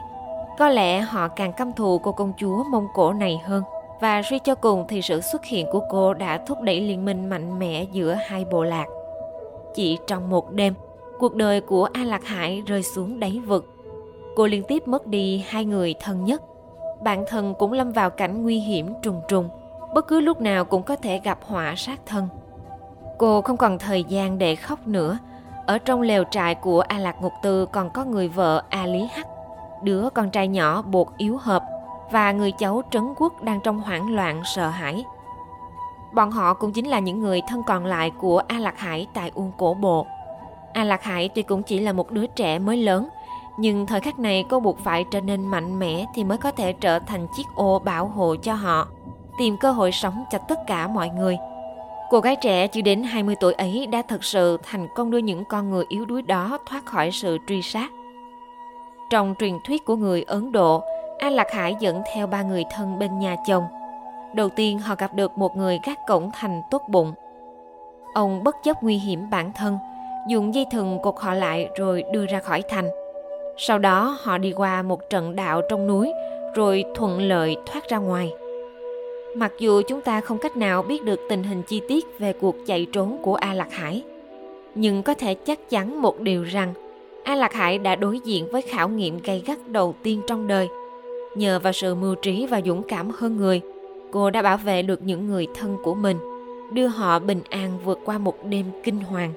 Có 0.60 0.70
lẽ 0.70 1.02
họ 1.02 1.28
càng 1.28 1.54
căm 1.54 1.74
thù 1.74 2.00
cô 2.00 2.12
công 2.12 2.34
chúa 2.38 2.64
Mông 2.64 2.88
Cổ 2.94 3.14
này 3.14 3.42
hơn 3.46 3.64
và 4.02 4.22
suy 4.30 4.40
cho 4.40 4.56
cùng 4.56 4.86
thì 4.90 5.02
sự 5.02 5.22
xuất 5.22 5.46
hiện 5.46 5.68
của 5.72 5.82
cô 5.90 6.14
đã 6.14 6.38
thúc 6.48 6.62
đẩy 6.62 6.82
liên 6.82 7.06
minh 7.06 7.30
mạnh 7.30 7.60
mẽ 7.60 7.86
giữa 7.92 8.14
hai 8.14 8.46
bộ 8.46 8.64
lạc. 8.64 8.86
Chỉ 9.76 9.98
trong 10.08 10.30
một 10.30 10.52
đêm, 10.52 10.74
cuộc 11.20 11.36
đời 11.36 11.62
của 11.62 11.90
A 11.94 12.04
Lạc 12.04 12.26
Hải 12.26 12.64
rơi 12.66 12.84
xuống 12.84 13.20
đáy 13.20 13.42
vực. 13.48 13.66
Cô 14.36 14.48
liên 14.48 14.64
tiếp 14.64 14.88
mất 14.88 15.08
đi 15.08 15.44
hai 15.48 15.66
người 15.66 15.96
thân 16.00 16.26
nhất. 16.26 16.42
Bản 17.04 17.26
thân 17.28 17.54
cũng 17.60 17.74
lâm 17.74 17.92
vào 17.92 18.10
cảnh 18.10 18.44
nguy 18.44 18.60
hiểm 18.60 18.94
trùng 19.02 19.22
trùng, 19.28 19.50
bất 19.94 20.08
cứ 20.08 20.20
lúc 20.20 20.42
nào 20.42 20.66
cũng 20.66 20.84
có 20.84 20.96
thể 20.96 21.20
gặp 21.24 21.40
họa 21.48 21.74
sát 21.78 22.00
thân. 22.06 22.28
Cô 23.18 23.42
không 23.42 23.58
còn 23.58 23.80
thời 23.80 24.04
gian 24.04 24.38
để 24.38 24.56
khóc 24.56 24.88
nữa. 24.88 25.18
Ở 25.66 25.78
trong 25.78 26.02
lều 26.02 26.24
trại 26.32 26.56
của 26.56 26.82
A 26.82 26.98
Lạc 26.98 27.22
Ngục 27.22 27.34
Tư 27.44 27.66
còn 27.66 27.90
có 27.90 28.06
người 28.06 28.28
vợ 28.28 28.64
A 28.70 28.86
Lý 28.86 29.08
Hắc, 29.12 29.28
đứa 29.84 30.10
con 30.10 30.30
trai 30.30 30.48
nhỏ 30.48 30.82
bột 30.82 31.08
yếu 31.18 31.38
hợp 31.38 31.64
và 32.12 32.32
người 32.32 32.52
cháu 32.52 32.82
Trấn 32.92 33.14
Quốc 33.18 33.44
đang 33.44 33.60
trong 33.64 33.82
hoảng 33.82 34.16
loạn 34.16 34.42
sợ 34.46 34.68
hãi. 34.68 35.06
Bọn 36.14 36.32
họ 36.32 36.54
cũng 36.54 36.72
chính 36.72 36.88
là 36.88 37.00
những 37.00 37.20
người 37.20 37.42
thân 37.48 37.64
còn 37.64 37.86
lại 37.86 38.12
của 38.20 38.42
A 38.48 38.60
Lạc 38.60 38.80
Hải 38.80 39.08
tại 39.14 39.32
Uông 39.34 39.52
Cổ 39.58 39.74
Bộ. 39.74 40.08
A 40.74 40.84
Lạc 40.84 41.04
Hải 41.04 41.30
tuy 41.30 41.42
cũng 41.42 41.64
chỉ 41.64 41.80
là 41.80 41.94
một 41.94 42.12
đứa 42.12 42.28
trẻ 42.28 42.60
mới 42.60 42.78
lớn, 42.78 43.10
nhưng 43.58 43.86
thời 43.86 44.02
khắc 44.02 44.20
này 44.20 44.46
cô 44.50 44.60
buộc 44.60 44.80
phải 44.80 45.06
trở 45.12 45.22
nên 45.22 45.46
mạnh 45.46 45.80
mẽ 45.80 46.06
thì 46.14 46.24
mới 46.24 46.38
có 46.38 46.52
thể 46.52 46.74
trở 46.74 47.00
thành 47.00 47.28
chiếc 47.36 47.44
ô 47.56 47.80
bảo 47.80 48.06
hộ 48.06 48.36
cho 48.36 48.54
họ, 48.54 48.88
tìm 49.38 49.58
cơ 49.58 49.72
hội 49.72 49.92
sống 49.92 50.24
cho 50.32 50.38
tất 50.38 50.60
cả 50.68 50.88
mọi 50.88 51.10
người. 51.10 51.38
Cô 52.10 52.20
gái 52.20 52.36
trẻ 52.36 52.68
chưa 52.68 52.82
đến 52.82 53.04
20 53.04 53.36
tuổi 53.40 53.54
ấy 53.54 53.88
đã 53.88 54.02
thực 54.02 54.24
sự 54.24 54.58
thành 54.64 54.88
công 54.96 55.12
đưa 55.12 55.18
những 55.18 55.46
con 55.46 55.70
người 55.70 55.86
yếu 55.90 56.06
đuối 56.06 56.22
đó 56.22 56.58
thoát 56.66 56.86
khỏi 56.86 57.12
sự 57.12 57.38
truy 57.48 57.62
sát. 57.62 57.90
Trong 59.10 59.36
truyền 59.40 59.54
thuyết 59.68 59.86
của 59.86 59.96
người 59.96 60.24
Ấn 60.24 60.52
Độ, 60.52 60.84
An 61.20 61.34
Lạc 61.34 61.52
Hải 61.52 61.76
dẫn 61.80 62.02
theo 62.14 62.28
ba 62.28 62.42
người 62.42 62.64
thân 62.72 63.00
bên 63.00 63.20
nhà 63.20 63.36
chồng. 63.48 63.64
Đầu 64.34 64.50
tiên 64.50 64.80
họ 64.80 64.96
gặp 64.96 65.14
được 65.14 65.38
một 65.38 65.58
người 65.58 65.80
gác 65.84 66.00
cổng 66.08 66.32
thành 66.34 66.62
tốt 66.72 66.82
bụng. 66.88 67.14
Ông 68.14 68.44
bất 68.44 68.56
chấp 68.64 68.84
nguy 68.84 68.98
hiểm 68.98 69.30
bản 69.30 69.52
thân, 69.54 69.78
dùng 70.28 70.56
dây 70.56 70.66
thừng 70.72 71.00
cột 71.04 71.16
họ 71.20 71.34
lại 71.34 71.70
rồi 71.76 72.04
đưa 72.14 72.26
ra 72.26 72.40
khỏi 72.40 72.64
thành. 72.70 72.90
Sau 73.58 73.80
đó 73.80 74.18
họ 74.22 74.38
đi 74.38 74.54
qua 74.56 74.82
một 74.82 75.10
trận 75.10 75.36
đạo 75.36 75.62
trong 75.70 75.88
núi 75.88 76.14
rồi 76.56 76.84
thuận 76.96 77.22
lợi 77.22 77.56
thoát 77.66 77.90
ra 77.90 77.98
ngoài. 77.98 78.32
Mặc 79.36 79.54
dù 79.60 79.82
chúng 79.88 80.02
ta 80.02 80.22
không 80.22 80.38
cách 80.38 80.58
nào 80.58 80.84
biết 80.84 81.04
được 81.04 81.20
tình 81.30 81.44
hình 81.44 81.62
chi 81.64 81.82
tiết 81.88 82.06
về 82.20 82.34
cuộc 82.34 82.56
chạy 82.66 82.88
trốn 82.92 83.18
của 83.22 83.36
A 83.36 83.54
Lạc 83.54 83.72
Hải, 83.72 84.04
nhưng 84.76 85.04
có 85.04 85.14
thể 85.14 85.34
chắc 85.34 85.70
chắn 85.70 86.02
một 86.02 86.20
điều 86.20 86.44
rằng 86.44 86.74
A 87.24 87.36
Lạc 87.36 87.54
Hải 87.54 87.78
đã 87.78 87.96
đối 87.96 88.20
diện 88.20 88.52
với 88.52 88.62
khảo 88.62 88.90
nghiệm 88.90 89.20
gay 89.24 89.44
gắt 89.46 89.68
đầu 89.68 89.96
tiên 90.04 90.22
trong 90.28 90.48
đời– 90.48 90.68
Nhờ 91.36 91.60
vào 91.60 91.74
sự 91.74 91.96
mưu 91.96 92.16
trí 92.16 92.46
và 92.46 92.62
dũng 92.66 92.84
cảm 92.84 93.10
hơn 93.18 93.38
người, 93.38 93.62
cô 94.12 94.30
đã 94.30 94.42
bảo 94.42 94.58
vệ 94.58 94.82
được 94.82 95.04
những 95.04 95.28
người 95.28 95.48
thân 95.56 95.78
của 95.84 95.96
mình, 95.96 96.18
đưa 96.74 96.88
họ 96.88 97.20
bình 97.20 97.42
an 97.50 97.80
vượt 97.86 98.00
qua 98.06 98.18
một 98.18 98.46
đêm 98.46 98.66
kinh 98.84 99.00
hoàng. 99.00 99.34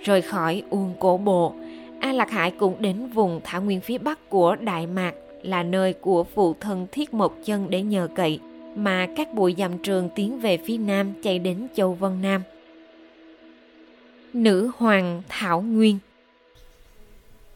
Rời 0.00 0.22
khỏi 0.22 0.62
Uông 0.70 0.94
Cổ 0.98 1.16
Bộ, 1.16 1.52
A 2.00 2.12
Lạc 2.12 2.30
Hải 2.30 2.50
cũng 2.50 2.74
đến 2.78 3.08
vùng 3.14 3.40
thảo 3.44 3.62
nguyên 3.62 3.80
phía 3.80 3.98
bắc 3.98 4.30
của 4.30 4.56
Đại 4.60 4.86
Mạc 4.86 5.14
là 5.42 5.62
nơi 5.62 5.92
của 5.92 6.24
phụ 6.24 6.54
thân 6.60 6.86
Thiết 6.92 7.14
Mộc 7.14 7.34
Chân 7.44 7.66
để 7.70 7.82
nhờ 7.82 8.08
cậy, 8.14 8.40
mà 8.74 9.08
các 9.16 9.34
bụi 9.34 9.54
dặm 9.58 9.78
trường 9.78 10.08
tiến 10.14 10.40
về 10.40 10.56
phía 10.56 10.78
nam 10.78 11.12
chạy 11.22 11.38
đến 11.38 11.66
châu 11.74 11.94
Vân 11.94 12.22
Nam. 12.22 12.42
Nữ 14.32 14.70
hoàng 14.76 15.22
Thảo 15.28 15.60
Nguyên 15.60 15.98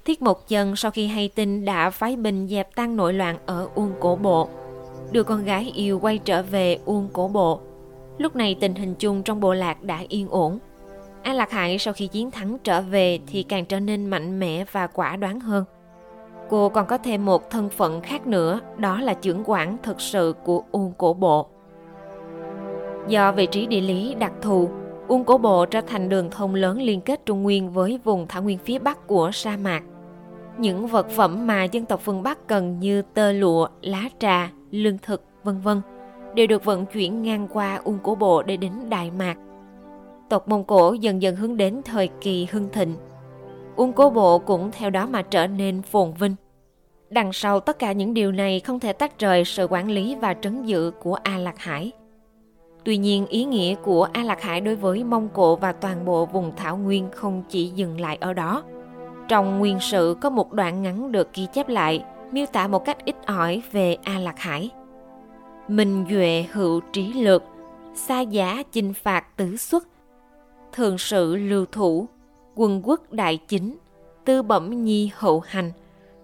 Thiết 0.04 0.22
Mộc 0.22 0.48
Chân 0.48 0.76
sau 0.76 0.90
khi 0.90 1.06
hay 1.06 1.28
tin 1.28 1.64
đã 1.64 1.90
phái 1.90 2.16
binh 2.16 2.48
dẹp 2.48 2.74
tan 2.74 2.96
nội 2.96 3.12
loạn 3.12 3.38
ở 3.46 3.68
Uông 3.74 3.92
Cổ 4.00 4.16
Bộ, 4.16 4.48
đưa 5.12 5.22
con 5.22 5.44
gái 5.44 5.72
yêu 5.74 5.98
quay 5.98 6.18
trở 6.18 6.42
về 6.42 6.78
Uông 6.84 7.08
Cổ 7.12 7.28
Bộ. 7.28 7.60
Lúc 8.18 8.36
này 8.36 8.56
tình 8.60 8.74
hình 8.74 8.94
chung 8.94 9.22
trong 9.22 9.40
bộ 9.40 9.54
lạc 9.54 9.82
đã 9.82 10.04
yên 10.08 10.28
ổn. 10.28 10.58
A 11.22 11.32
Lạc 11.32 11.50
Hải 11.50 11.78
sau 11.78 11.94
khi 11.94 12.06
chiến 12.06 12.30
thắng 12.30 12.58
trở 12.64 12.82
về 12.82 13.18
thì 13.26 13.42
càng 13.42 13.64
trở 13.64 13.80
nên 13.80 14.06
mạnh 14.06 14.40
mẽ 14.40 14.64
và 14.72 14.86
quả 14.86 15.16
đoán 15.16 15.40
hơn. 15.40 15.64
Cô 16.48 16.68
còn 16.68 16.86
có 16.86 16.98
thêm 16.98 17.24
một 17.24 17.50
thân 17.50 17.68
phận 17.68 18.00
khác 18.00 18.26
nữa, 18.26 18.60
đó 18.76 19.00
là 19.00 19.14
trưởng 19.14 19.42
quản 19.46 19.76
thực 19.82 20.00
sự 20.00 20.34
của 20.44 20.62
Uông 20.72 20.92
Cổ 20.98 21.14
Bộ. 21.14 21.46
Do 23.08 23.32
vị 23.32 23.46
trí 23.46 23.66
địa 23.66 23.80
lý 23.80 24.14
đặc 24.14 24.32
thù, 24.42 24.68
Uông 25.08 25.24
Cổ 25.24 25.38
Bộ 25.38 25.66
trở 25.66 25.80
thành 25.80 26.08
đường 26.08 26.30
thông 26.30 26.54
lớn 26.54 26.82
liên 26.82 27.00
kết 27.00 27.26
Trung 27.26 27.42
Nguyên 27.42 27.70
với 27.70 28.00
vùng 28.04 28.26
thảo 28.26 28.42
nguyên 28.42 28.58
phía 28.58 28.78
bắc 28.78 29.06
của 29.06 29.30
sa 29.32 29.56
mạc. 29.56 29.82
Những 30.58 30.86
vật 30.86 31.08
phẩm 31.10 31.46
mà 31.46 31.64
dân 31.64 31.84
tộc 31.84 32.00
phương 32.04 32.22
Bắc 32.22 32.48
cần 32.48 32.80
như 32.80 33.02
tơ 33.02 33.32
lụa, 33.32 33.68
lá 33.82 34.02
trà, 34.18 34.50
lương 34.70 34.98
thực, 34.98 35.22
vân 35.44 35.60
vân 35.60 35.80
đều 36.34 36.46
được 36.46 36.64
vận 36.64 36.86
chuyển 36.86 37.22
ngang 37.22 37.48
qua 37.52 37.80
Ung 37.84 37.98
Cổ 38.02 38.14
Bộ 38.14 38.42
để 38.42 38.56
đến 38.56 38.72
Đại 38.88 39.10
Mạc. 39.10 39.36
Tộc 40.28 40.48
Mông 40.48 40.64
Cổ 40.64 40.92
dần 40.92 41.22
dần 41.22 41.36
hướng 41.36 41.56
đến 41.56 41.80
thời 41.84 42.08
kỳ 42.20 42.46
hưng 42.50 42.68
thịnh. 42.72 42.94
Ung 43.76 43.92
Cố 43.92 44.10
Bộ 44.10 44.38
cũng 44.38 44.70
theo 44.72 44.90
đó 44.90 45.06
mà 45.06 45.22
trở 45.22 45.46
nên 45.46 45.82
phồn 45.82 46.12
vinh. 46.12 46.34
Đằng 47.10 47.32
sau 47.32 47.60
tất 47.60 47.78
cả 47.78 47.92
những 47.92 48.14
điều 48.14 48.32
này 48.32 48.60
không 48.60 48.80
thể 48.80 48.92
tách 48.92 49.18
rời 49.18 49.44
sự 49.44 49.66
quản 49.70 49.90
lý 49.90 50.14
và 50.14 50.34
trấn 50.34 50.64
giữ 50.64 50.90
của 51.02 51.14
A 51.14 51.38
Lạc 51.38 51.58
Hải. 51.58 51.92
Tuy 52.84 52.96
nhiên, 52.96 53.26
ý 53.26 53.44
nghĩa 53.44 53.74
của 53.74 54.08
A 54.12 54.22
Lạc 54.22 54.42
Hải 54.42 54.60
đối 54.60 54.76
với 54.76 55.04
Mông 55.04 55.28
Cổ 55.32 55.56
và 55.56 55.72
toàn 55.72 56.04
bộ 56.04 56.26
vùng 56.26 56.52
Thảo 56.56 56.76
Nguyên 56.76 57.08
không 57.14 57.42
chỉ 57.48 57.68
dừng 57.68 58.00
lại 58.00 58.18
ở 58.20 58.32
đó– 58.32 58.62
trong 59.28 59.58
nguyên 59.58 59.80
sự 59.80 60.16
có 60.20 60.30
một 60.30 60.52
đoạn 60.52 60.82
ngắn 60.82 61.12
được 61.12 61.34
ghi 61.34 61.46
chép 61.52 61.68
lại, 61.68 62.04
miêu 62.32 62.46
tả 62.46 62.68
một 62.68 62.84
cách 62.84 63.04
ít 63.04 63.16
ỏi 63.26 63.62
về 63.72 63.96
A 64.04 64.18
Lạc 64.18 64.38
Hải. 64.38 64.70
Minh 65.68 66.04
duệ 66.10 66.46
hữu 66.52 66.80
trí 66.92 67.12
lược, 67.12 67.42
xa 67.94 68.20
giá 68.20 68.62
chinh 68.72 68.94
phạt 68.94 69.36
tứ 69.36 69.56
xuất, 69.56 69.88
thường 70.72 70.98
sự 70.98 71.36
lưu 71.36 71.66
thủ, 71.72 72.06
quân 72.54 72.80
quốc 72.84 73.12
đại 73.12 73.36
chính, 73.36 73.76
tư 74.24 74.42
bẩm 74.42 74.84
nhi 74.84 75.10
hậu 75.14 75.40
hành, 75.40 75.72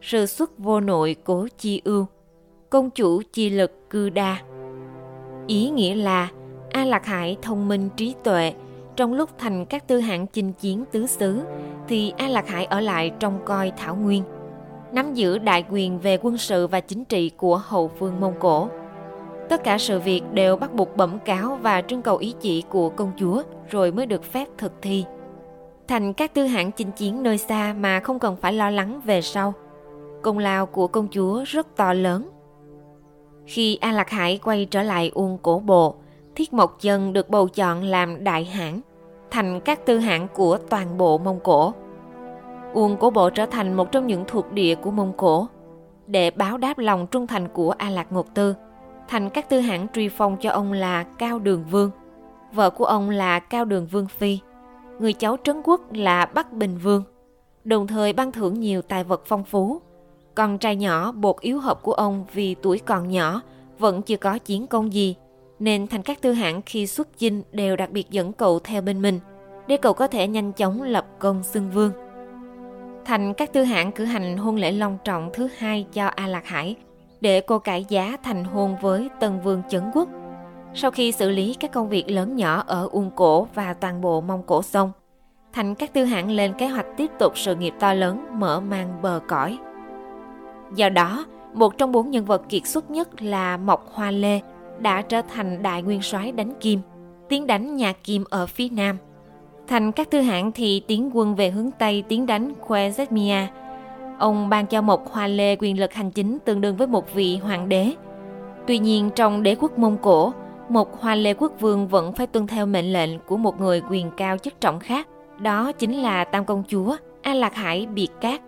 sơ 0.01 0.27
xuất 0.27 0.59
vô 0.59 0.81
nội 0.81 1.17
cố 1.25 1.47
chi 1.59 1.81
ưu, 1.85 2.07
công 2.71 2.91
chủ 2.91 3.23
chi 3.33 3.51
lực 3.51 3.91
cư 3.91 4.11
đa. 4.11 4.37
Ý 5.47 5.71
nghĩa 5.71 5.95
là 5.95 6.29
A 6.71 6.85
Lạc 6.85 7.07
Hải 7.07 7.37
thông 7.43 7.69
minh 7.69 7.89
trí 7.97 8.15
tuệ, 8.25 8.53
trong 8.97 9.13
lúc 9.13 9.31
thành 9.39 9.67
các 9.67 9.89
tư 9.89 10.01
hạng 10.01 10.27
chinh 10.27 10.53
chiến 10.53 10.85
tứ 10.93 11.07
xứ, 11.07 11.41
thì 11.89 12.13
A 12.17 12.29
Lạc 12.29 12.49
Hải 12.49 12.65
ở 12.65 12.81
lại 12.81 13.11
trong 13.19 13.39
coi 13.45 13.73
Thảo 13.77 13.97
Nguyên, 13.97 14.23
nắm 14.93 15.15
giữ 15.15 15.39
đại 15.39 15.65
quyền 15.71 15.99
về 15.99 16.19
quân 16.23 16.39
sự 16.39 16.67
và 16.67 16.81
chính 16.81 17.05
trị 17.05 17.31
của 17.37 17.57
hậu 17.57 17.91
phương 17.99 18.21
Mông 18.21 18.35
Cổ. 18.39 18.69
Tất 19.49 19.65
cả 19.65 19.79
sự 19.79 20.01
việc 20.01 20.23
đều 20.33 20.57
bắt 20.57 20.75
buộc 20.75 20.97
bẩm 20.97 21.19
cáo 21.25 21.59
và 21.63 21.83
trưng 21.83 22.03
cầu 22.03 22.17
ý 22.17 22.35
chỉ 22.41 22.63
của 22.69 22.89
công 22.89 23.13
chúa 23.19 23.43
rồi 23.71 23.93
mới 23.93 24.07
được 24.07 24.25
phép 24.25 24.49
thực 24.59 24.73
thi. 24.83 25.05
Thành 25.91 26.13
các 26.13 26.35
tư 26.35 26.45
hãng 26.45 26.73
chinh 26.73 26.93
chiến 26.93 27.23
nơi 27.23 27.39
xa 27.39 27.75
mà 27.79 28.01
không 28.01 28.19
cần 28.19 28.37
phải 28.37 28.53
lo 28.53 28.71
lắng 28.71 29.01
về 29.05 29.23
sau. 29.23 29.55
Công 30.23 30.39
lao 30.39 30.67
của 30.67 30.87
công 30.87 31.09
chúa 31.11 31.45
rất 31.47 31.77
to 31.77 31.93
lớn. 31.93 32.29
Khi 33.47 33.79
A 33.81 33.93
Lạc 33.93 34.11
Hải 34.11 34.39
quay 34.39 34.65
trở 34.65 34.83
lại 34.83 35.11
Uông 35.15 35.39
Cổ 35.43 35.59
Bộ, 35.59 35.95
Thiết 36.35 36.53
Mộc 36.53 36.77
Chân 36.81 37.13
được 37.13 37.31
bầu 37.31 37.49
chọn 37.49 37.83
làm 37.83 38.25
đại 38.25 38.45
hãng 38.45 38.81
thành 39.31 39.61
các 39.61 39.87
tư 39.87 39.99
hãng 39.99 40.29
của 40.35 40.59
toàn 40.59 40.99
bộ 40.99 41.19
Mông 41.19 41.41
Cổ. 41.43 41.73
Uông 42.73 42.97
Cổ 42.97 43.11
Bộ 43.11 43.31
trở 43.31 43.47
thành 43.47 43.75
một 43.75 43.93
trong 43.93 44.07
những 44.07 44.25
thuộc 44.27 44.53
địa 44.53 44.75
của 44.75 44.91
Mông 44.91 45.13
Cổ. 45.17 45.47
Để 46.07 46.31
báo 46.31 46.59
đáp 46.59 46.79
lòng 46.79 47.07
trung 47.07 47.27
thành 47.27 47.49
của 47.49 47.75
A 47.79 47.91
Lạc 47.91 48.13
Ngột 48.13 48.35
Tư, 48.35 48.55
thành 49.09 49.31
các 49.31 49.49
tư 49.49 49.61
hãng 49.61 49.87
truy 49.95 50.09
phong 50.09 50.37
cho 50.41 50.51
ông 50.51 50.73
là 50.73 51.03
Cao 51.03 51.39
Đường 51.39 51.65
Vương. 51.71 51.91
Vợ 52.53 52.71
của 52.71 52.85
ông 52.85 53.11
là 53.11 53.39
Cao 53.39 53.65
Đường 53.65 53.87
Vương 53.87 54.07
Phi. 54.07 54.39
Người 55.01 55.13
cháu 55.13 55.37
trấn 55.45 55.57
quốc 55.65 55.93
là 55.93 56.27
Bắc 56.27 56.53
Bình 56.53 56.79
Vương. 56.79 57.05
Đồng 57.65 57.87
thời 57.87 58.13
ban 58.13 58.33
thưởng 58.33 58.61
nhiều 58.61 58.83
tài 58.83 59.05
vật 59.05 59.23
phong 59.27 59.45
phú. 59.45 59.81
Con 60.35 60.59
trai 60.59 60.77
nhỏ 60.77 61.13
bột 61.13 61.41
yếu 61.41 61.61
hợp 61.61 61.83
của 61.83 61.93
ông 61.93 62.25
vì 62.33 62.55
tuổi 62.55 62.79
còn 62.79 63.09
nhỏ, 63.09 63.41
vẫn 63.79 64.03
chưa 64.03 64.17
có 64.17 64.39
chiến 64.39 64.67
công 64.67 64.93
gì– 64.93 65.15
nên 65.61 65.87
thành 65.87 66.03
các 66.03 66.21
tư 66.21 66.33
hãng 66.33 66.63
khi 66.67 66.87
xuất 66.87 67.09
dinh 67.17 67.43
đều 67.53 67.77
đặc 67.77 67.91
biệt 67.91 68.11
dẫn 68.11 68.33
cậu 68.33 68.59
theo 68.59 68.83
bên 68.83 69.03
mình 69.03 69.21
để 69.67 69.77
cậu 69.77 69.95
có 69.95 70.07
thể 70.07 70.29
nhanh 70.29 70.53
chóng 70.53 70.83
lập 70.83 71.07
công 71.19 71.43
xưng 71.43 71.71
vương. 71.71 71.93
Thành 73.05 73.35
các 73.35 73.53
tư 73.53 73.63
hãng 73.63 73.93
cử 73.93 74.05
hành 74.05 74.37
hôn 74.37 74.57
lễ 74.57 74.73
long 74.73 74.99
trọng 75.05 75.31
thứ 75.35 75.49
hai 75.59 75.87
cho 75.93 76.07
A 76.07 76.27
Lạc 76.27 76.47
Hải 76.47 76.77
để 77.21 77.41
cô 77.41 77.59
cải 77.59 77.87
giá 77.89 78.17
thành 78.23 78.45
hôn 78.45 78.77
với 78.83 79.09
Tân 79.21 79.41
Vương 79.41 79.63
Chấn 79.71 79.83
Quốc. 79.95 80.09
Sau 80.75 80.91
khi 80.91 81.13
xử 81.13 81.31
lý 81.31 81.55
các 81.55 81.73
công 81.73 81.89
việc 81.89 82.11
lớn 82.11 82.37
nhỏ 82.37 82.65
ở 82.67 82.89
Uông 82.93 83.11
Cổ 83.11 83.49
và 83.55 83.75
toàn 83.75 84.01
bộ 84.01 84.21
Mông 84.21 84.43
Cổ 84.47 84.63
xong, 84.63 84.93
Thành 85.53 85.75
các 85.75 85.93
tư 85.93 86.05
hãng 86.05 86.31
lên 86.31 86.53
kế 86.59 86.69
hoạch 86.69 86.87
tiếp 86.97 87.11
tục 87.19 87.39
sự 87.39 87.55
nghiệp 87.55 87.75
to 87.81 87.95
lớn 87.95 88.27
mở 88.33 88.61
mang 88.61 89.03
bờ 89.03 89.21
cõi. 89.29 89.59
Do 90.75 90.89
đó, 90.89 91.25
một 91.55 91.79
trong 91.79 91.93
bốn 91.93 92.11
nhân 92.11 92.25
vật 92.25 92.43
kiệt 92.49 92.67
xuất 92.67 92.91
nhất 92.91 93.23
là 93.23 93.57
Mộc 93.57 93.93
Hoa 93.93 94.11
Lê 94.11 94.41
đã 94.79 95.03
trở 95.03 95.23
thành 95.23 95.63
đại 95.63 95.83
nguyên 95.83 96.03
soái 96.03 96.33
đánh 96.33 96.53
Kim, 96.61 96.81
tiến 97.29 97.47
đánh 97.47 97.77
nhà 97.77 97.93
Kim 97.93 98.25
ở 98.31 98.47
phía 98.47 98.69
nam. 98.69 98.97
Thành 99.69 99.93
các 99.93 100.11
tư 100.11 100.21
hãng 100.21 100.53
thì 100.53 100.83
tiến 100.87 101.11
quân 101.13 101.35
về 101.35 101.51
hướng 101.51 101.71
Tây 101.79 102.03
tiến 102.09 102.27
đánh 102.27 102.53
Khwarezmia. 102.67 103.47
Ông 104.19 104.49
ban 104.49 104.67
cho 104.67 104.83
Mộc 104.83 105.13
Hoa 105.13 105.27
Lê 105.27 105.57
quyền 105.57 105.81
lực 105.81 105.93
hành 105.93 106.11
chính 106.11 106.39
tương 106.39 106.61
đương 106.61 106.77
với 106.77 106.87
một 106.87 107.15
vị 107.15 107.37
hoàng 107.37 107.69
đế. 107.69 107.93
Tuy 108.67 108.79
nhiên 108.79 109.11
trong 109.15 109.43
đế 109.43 109.55
quốc 109.55 109.79
Mông 109.79 109.97
Cổ, 110.03 110.33
một 110.71 111.01
Hoa 111.01 111.15
Lê 111.15 111.35
quốc 111.35 111.53
vương 111.61 111.89
vẫn 111.89 112.13
phải 112.13 112.27
tuân 112.27 112.47
theo 112.47 112.67
mệnh 112.67 112.93
lệnh 112.93 113.19
của 113.19 113.37
một 113.37 113.61
người 113.61 113.83
quyền 113.91 114.11
cao 114.17 114.39
chức 114.39 114.61
trọng 114.61 114.81
khác, 114.81 115.09
đó 115.39 115.73
chính 115.73 115.93
là 116.03 116.25
Tam 116.25 116.45
công 116.45 116.63
chúa 116.69 116.97
A 117.23 117.35
Lạc 117.35 117.55
Hải 117.55 117.87
Biệt 117.87 118.09
Cát. 118.21 118.41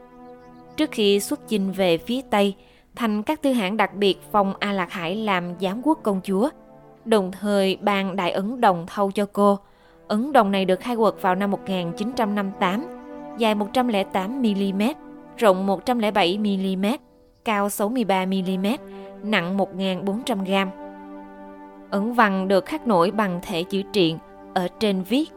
Trước 0.76 0.91
khi 0.91 1.21
xuất 1.21 1.49
chinh 1.49 1.73
về 1.73 1.99
phía 1.99 2.21
Tây, 2.31 2.55
thành 2.97 3.23
các 3.23 3.43
tư 3.43 3.52
hãng 3.52 3.76
đặc 3.76 3.95
biệt 3.95 4.19
phong 4.33 4.55
A 4.59 4.73
Lạc 4.73 4.93
Hải 4.93 5.17
làm 5.17 5.55
giám 5.61 5.81
quốc 5.83 5.99
công 6.02 6.21
chúa, 6.25 6.49
đồng 7.05 7.33
thời 7.33 7.76
ban 7.81 8.17
đại 8.17 8.31
ấn 8.31 8.61
đồng 8.61 8.87
thâu 8.87 9.11
cho 9.11 9.26
cô. 9.33 9.59
Ấn 10.09 10.33
đồng 10.33 10.50
này 10.50 10.64
được 10.64 10.81
khai 10.81 10.97
quật 10.97 11.14
vào 11.21 11.35
năm 11.35 11.50
1958, 11.50 12.87
dài 13.38 13.55
108mm, 13.55 14.95
rộng 15.37 15.67
107mm, 15.67 16.99
cao 17.45 17.69
63mm, 17.69 18.76
nặng 19.23 19.57
1.400g. 19.57 20.82
Ấn 21.92 22.12
văn 22.12 22.49
được 22.49 22.64
khắc 22.64 22.87
nổi 22.87 23.11
bằng 23.11 23.40
thể 23.42 23.62
chữ 23.62 23.82
triện, 23.92 24.18
ở 24.54 24.68
trên 24.80 25.02
viết 25.02 25.30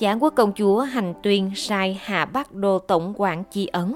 Giảng 0.00 0.22
quốc 0.22 0.34
công 0.36 0.52
chúa 0.52 0.80
hành 0.80 1.14
tuyên 1.22 1.50
sai 1.54 2.00
hạ 2.02 2.24
bắc 2.24 2.52
đô 2.52 2.78
tổng 2.78 3.14
quản 3.16 3.44
chi 3.44 3.66
ấn. 3.66 3.94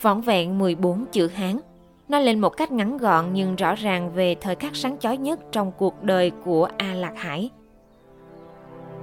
Vỏn 0.00 0.20
vẹn 0.20 0.58
14 0.58 1.04
chữ 1.12 1.26
Hán, 1.26 1.58
nó 2.08 2.18
lên 2.18 2.40
một 2.40 2.56
cách 2.56 2.72
ngắn 2.72 2.96
gọn 2.96 3.24
nhưng 3.32 3.56
rõ 3.56 3.74
ràng 3.74 4.10
về 4.14 4.36
thời 4.40 4.54
khắc 4.54 4.76
sáng 4.76 4.98
chói 4.98 5.16
nhất 5.16 5.40
trong 5.52 5.72
cuộc 5.78 6.02
đời 6.02 6.30
của 6.44 6.68
A 6.76 6.94
Lạc 6.94 7.12
Hải. 7.16 7.50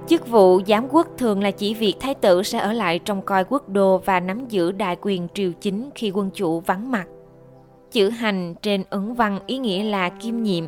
Chức 0.08 0.28
vụ 0.28 0.60
giám 0.66 0.88
quốc 0.90 1.08
thường 1.18 1.42
là 1.42 1.50
chỉ 1.50 1.74
việc 1.74 1.94
thái 2.00 2.14
tử 2.14 2.42
sẽ 2.42 2.58
ở 2.58 2.72
lại 2.72 2.98
trong 2.98 3.22
coi 3.22 3.44
quốc 3.44 3.68
đô 3.68 3.98
và 3.98 4.20
nắm 4.20 4.48
giữ 4.48 4.72
đại 4.72 4.96
quyền 5.00 5.28
triều 5.34 5.52
chính 5.60 5.90
khi 5.94 6.10
quân 6.10 6.30
chủ 6.34 6.60
vắng 6.60 6.90
mặt. 6.90 7.06
Chữ 7.90 8.08
hành 8.08 8.54
trên 8.62 8.84
ấn 8.90 9.14
văn 9.14 9.40
ý 9.46 9.58
nghĩa 9.58 9.84
là 9.84 10.08
kim 10.08 10.42
nhiệm. 10.42 10.64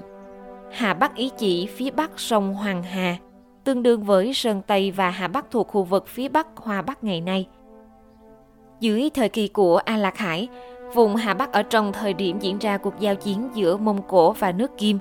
Hà 0.72 0.94
Bắc 0.94 1.14
ý 1.14 1.30
chỉ 1.38 1.66
phía 1.66 1.90
bắc 1.90 2.10
sông 2.16 2.54
Hoàng 2.54 2.82
Hà, 2.82 3.16
tương 3.64 3.82
đương 3.82 4.02
với 4.02 4.34
Sơn 4.34 4.62
Tây 4.66 4.90
và 4.90 5.10
Hà 5.10 5.28
Bắc 5.28 5.50
thuộc 5.50 5.68
khu 5.68 5.82
vực 5.84 6.06
phía 6.06 6.28
Bắc 6.28 6.46
Hoa 6.56 6.82
Bắc 6.82 7.04
ngày 7.04 7.20
nay. 7.20 7.46
Dưới 8.80 9.10
thời 9.14 9.28
kỳ 9.28 9.48
của 9.48 9.76
A 9.76 9.96
Lạc 9.96 10.18
Hải, 10.18 10.48
vùng 10.94 11.16
Hà 11.16 11.34
Bắc 11.34 11.52
ở 11.52 11.62
trong 11.62 11.92
thời 11.92 12.14
điểm 12.14 12.38
diễn 12.38 12.58
ra 12.58 12.78
cuộc 12.78 12.94
giao 13.00 13.14
chiến 13.14 13.48
giữa 13.54 13.76
Mông 13.76 14.02
Cổ 14.08 14.32
và 14.32 14.52
nước 14.52 14.78
Kim, 14.78 14.98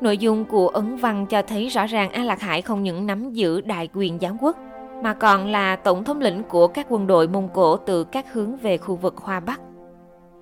nội 0.00 0.18
dung 0.18 0.44
của 0.44 0.68
ấn 0.68 0.96
văn 0.96 1.26
cho 1.26 1.42
thấy 1.42 1.68
rõ 1.68 1.86
ràng 1.86 2.10
A 2.10 2.24
Lạc 2.24 2.40
Hải 2.40 2.62
không 2.62 2.82
những 2.82 3.06
nắm 3.06 3.32
giữ 3.32 3.60
đại 3.60 3.88
quyền 3.94 4.18
giám 4.20 4.36
quốc, 4.40 4.56
mà 5.02 5.14
còn 5.14 5.46
là 5.46 5.76
tổng 5.76 6.04
thống 6.04 6.20
lĩnh 6.20 6.42
của 6.42 6.68
các 6.68 6.86
quân 6.88 7.06
đội 7.06 7.28
Mông 7.28 7.48
Cổ 7.54 7.76
từ 7.76 8.04
các 8.04 8.32
hướng 8.32 8.56
về 8.56 8.78
khu 8.78 8.96
vực 8.96 9.16
Hoa 9.16 9.40
Bắc. 9.40 9.60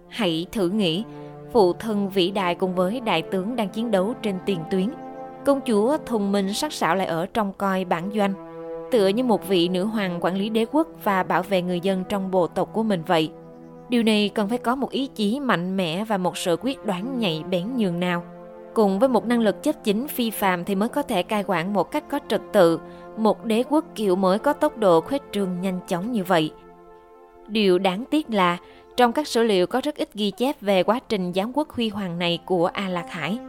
Hãy 0.08 0.46
thử 0.52 0.68
nghĩ, 0.68 1.04
phụ 1.52 1.72
thân 1.72 2.08
vĩ 2.08 2.30
đại 2.30 2.54
cùng 2.54 2.74
với 2.74 3.00
đại 3.00 3.22
tướng 3.22 3.56
đang 3.56 3.68
chiến 3.68 3.90
đấu 3.90 4.14
trên 4.22 4.38
tiền 4.46 4.58
tuyến– 4.70 4.90
Công 5.44 5.60
chúa 5.60 5.98
thông 6.06 6.32
minh 6.32 6.54
sắc 6.54 6.72
sảo 6.72 6.96
lại 6.96 7.06
ở 7.06 7.26
trong 7.26 7.52
coi 7.58 7.84
bản 7.84 8.10
doanh, 8.14 8.34
tựa 8.90 9.08
như 9.08 9.24
một 9.24 9.48
vị 9.48 9.68
nữ 9.68 9.84
hoàng 9.84 10.18
quản 10.20 10.36
lý 10.36 10.48
đế 10.48 10.66
quốc 10.72 10.88
và 11.04 11.22
bảo 11.22 11.42
vệ 11.42 11.62
người 11.62 11.80
dân 11.80 12.04
trong 12.08 12.30
bộ 12.30 12.46
tộc 12.46 12.70
của 12.72 12.82
mình 12.82 13.02
vậy. 13.06 13.30
Điều 13.88 14.02
này 14.02 14.30
cần 14.34 14.48
phải 14.48 14.58
có 14.58 14.74
một 14.76 14.90
ý 14.90 15.06
chí 15.06 15.40
mạnh 15.40 15.76
mẽ 15.76 16.04
và 16.04 16.16
một 16.16 16.36
sự 16.36 16.56
quyết 16.62 16.86
đoán 16.86 17.18
nhạy 17.18 17.44
bén 17.50 17.76
nhường 17.76 18.00
nào. 18.00 18.22
Cùng 18.74 18.98
với 18.98 19.08
một 19.08 19.26
năng 19.26 19.40
lực 19.40 19.62
chấp 19.62 19.84
chính 19.84 20.08
phi 20.08 20.30
phàm 20.30 20.64
thì 20.64 20.74
mới 20.74 20.88
có 20.88 21.02
thể 21.02 21.22
cai 21.22 21.44
quản 21.46 21.72
một 21.72 21.90
cách 21.90 22.04
có 22.10 22.18
trật 22.28 22.40
tự, 22.52 22.80
một 23.16 23.44
đế 23.44 23.64
quốc 23.68 23.84
kiểu 23.94 24.16
mới 24.16 24.38
có 24.38 24.52
tốc 24.52 24.78
độ 24.78 25.00
khuếch 25.00 25.22
trương 25.32 25.60
nhanh 25.60 25.80
chóng 25.88 26.12
như 26.12 26.24
vậy. 26.24 26.52
Điều 27.48 27.78
đáng 27.78 28.04
tiếc 28.10 28.30
là 28.30 28.58
trong 28.96 29.12
các 29.12 29.28
sử 29.28 29.42
liệu 29.42 29.66
có 29.66 29.80
rất 29.84 29.96
ít 29.96 30.14
ghi 30.14 30.30
chép 30.30 30.60
về 30.60 30.82
quá 30.82 31.00
trình 31.08 31.32
giám 31.34 31.52
quốc 31.54 31.70
huy 31.70 31.88
hoàng 31.88 32.18
này 32.18 32.38
của 32.46 32.66
A 32.66 32.88
Lạc 32.88 33.06
Hải– 33.10 33.38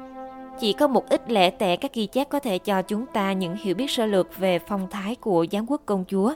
chỉ 0.59 0.73
có 0.73 0.87
một 0.87 1.09
ít 1.09 1.31
lẻ 1.31 1.49
tẻ 1.49 1.75
các 1.75 1.93
ghi 1.93 2.05
chép 2.05 2.29
có 2.29 2.39
thể 2.39 2.57
cho 2.57 2.81
chúng 2.81 3.05
ta 3.05 3.33
những 3.33 3.55
hiểu 3.55 3.75
biết 3.75 3.91
sơ 3.91 4.05
lược 4.05 4.37
về 4.37 4.59
phong 4.59 4.87
thái 4.89 5.15
của 5.15 5.45
giám 5.51 5.65
quốc 5.69 5.81
công 5.85 6.03
chúa. 6.07 6.33